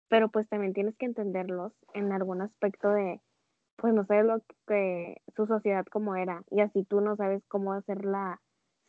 pero 0.08 0.28
pues 0.28 0.48
también 0.48 0.72
tienes 0.72 0.96
que 0.96 1.06
entenderlos 1.06 1.72
en 1.94 2.12
algún 2.12 2.42
aspecto 2.42 2.90
de, 2.90 3.20
pues 3.80 3.94
no 3.94 4.04
sabes 4.04 4.26
lo 4.26 4.42
que 4.66 5.22
su 5.34 5.46
sociedad 5.46 5.86
como 5.86 6.14
era 6.14 6.44
y 6.50 6.60
así 6.60 6.84
tú 6.84 7.00
no 7.00 7.16
sabes 7.16 7.42
cómo 7.48 7.72
hacer 7.72 8.04
la 8.04 8.40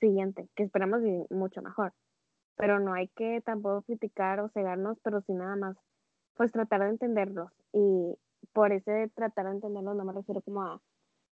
siguiente, 0.02 0.50
que 0.54 0.64
esperamos 0.64 1.02
mucho 1.30 1.62
mejor. 1.62 1.94
Pero 2.58 2.80
no 2.80 2.94
hay 2.94 3.08
que 3.10 3.42
tampoco 3.42 3.84
criticar 3.84 4.42
o 4.42 4.50
cegarnos, 4.50 4.98
pero 5.02 5.22
sí 5.22 5.34
nada 5.34 5.56
más, 5.56 5.78
pues 6.36 6.52
tratar 6.52 6.82
de 6.82 6.90
entenderlos. 6.90 7.52
Y 7.72 8.18
por 8.52 8.74
ese 8.74 9.10
tratar 9.16 9.46
de 9.46 9.52
entenderlos 9.54 9.96
no 9.96 10.04
me 10.04 10.12
refiero 10.12 10.42
como 10.42 10.64
a, 10.64 10.82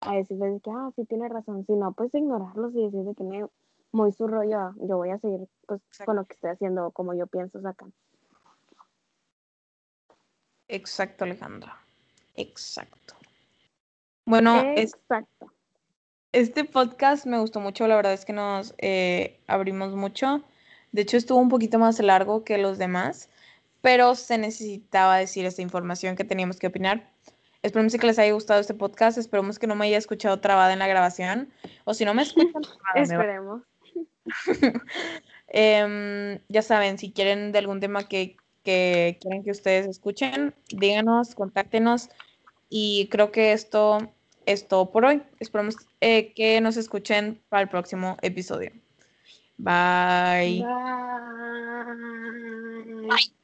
a 0.01 0.15
decirles 0.15 0.59
que, 0.63 0.71
ah, 0.71 0.89
sí 0.95 1.05
tiene 1.05 1.29
razón, 1.29 1.63
sino 1.67 1.93
pues 1.93 2.13
ignorarlos 2.15 2.73
y 2.73 2.85
decirles 2.85 3.15
que 3.15 3.23
me, 3.23 3.45
muy 3.91 4.11
su 4.13 4.27
rollo, 4.27 4.73
yo 4.77 4.97
voy 4.97 5.11
a 5.11 5.19
seguir 5.19 5.47
pues 5.67 5.79
con 6.03 6.15
lo 6.15 6.25
que 6.25 6.33
estoy 6.33 6.49
haciendo 6.49 6.89
como 6.89 7.13
yo 7.13 7.27
pienso 7.27 7.59
acá. 7.67 7.85
Exacto, 10.67 11.23
Alejandra. 11.23 11.77
Exacto. 12.35 13.22
Bueno, 14.25 14.61
Exacto. 14.75 15.51
este 16.31 16.63
podcast 16.63 17.25
me 17.25 17.39
gustó 17.39 17.59
mucho, 17.59 17.87
la 17.87 17.95
verdad 17.95 18.13
es 18.13 18.25
que 18.25 18.33
nos 18.33 18.73
eh, 18.77 19.39
abrimos 19.47 19.95
mucho. 19.95 20.43
De 20.91 21.01
hecho, 21.01 21.17
estuvo 21.17 21.39
un 21.39 21.49
poquito 21.49 21.79
más 21.79 21.99
largo 21.99 22.43
que 22.43 22.57
los 22.57 22.77
demás, 22.77 23.29
pero 23.81 24.15
se 24.15 24.37
necesitaba 24.37 25.17
decir 25.17 25.45
esta 25.45 25.61
información 25.61 26.15
que 26.15 26.23
teníamos 26.23 26.57
que 26.57 26.67
opinar. 26.67 27.11
Esperemos 27.63 27.93
que 27.93 28.07
les 28.07 28.19
haya 28.19 28.33
gustado 28.33 28.59
este 28.59 28.73
podcast. 28.73 29.17
Esperemos 29.17 29.57
que 29.57 29.67
no 29.67 29.75
me 29.75 29.85
haya 29.85 29.97
escuchado 29.97 30.39
trabada 30.39 30.73
en 30.73 30.79
la 30.79 30.87
grabación. 30.87 31.49
O 31.85 31.93
si 31.93 32.05
no 32.05 32.13
me 32.13 32.21
escuchan, 32.21 32.61
esperemos. 32.95 33.63
Em, 35.55 36.39
ya 36.49 36.63
saben, 36.63 36.97
si 36.97 37.11
quieren 37.11 37.51
de 37.51 37.59
algún 37.59 37.79
tema 37.79 38.07
que, 38.07 38.37
que 38.63 39.19
quieren 39.21 39.43
que 39.43 39.51
ustedes 39.51 39.85
escuchen, 39.85 40.55
díganos, 40.69 41.35
contáctenos. 41.35 42.09
Y 42.69 43.07
creo 43.11 43.31
que 43.31 43.53
esto 43.53 44.12
es 44.45 44.67
todo 44.67 44.91
por 44.91 45.05
hoy. 45.05 45.21
Esperamos 45.39 45.75
eh, 46.01 46.33
que 46.33 46.59
nos 46.61 46.77
escuchen 46.77 47.41
para 47.49 47.63
el 47.63 47.69
próximo 47.69 48.17
episodio. 48.21 48.71
Bye. 49.57 50.63
Bye. 53.07 53.42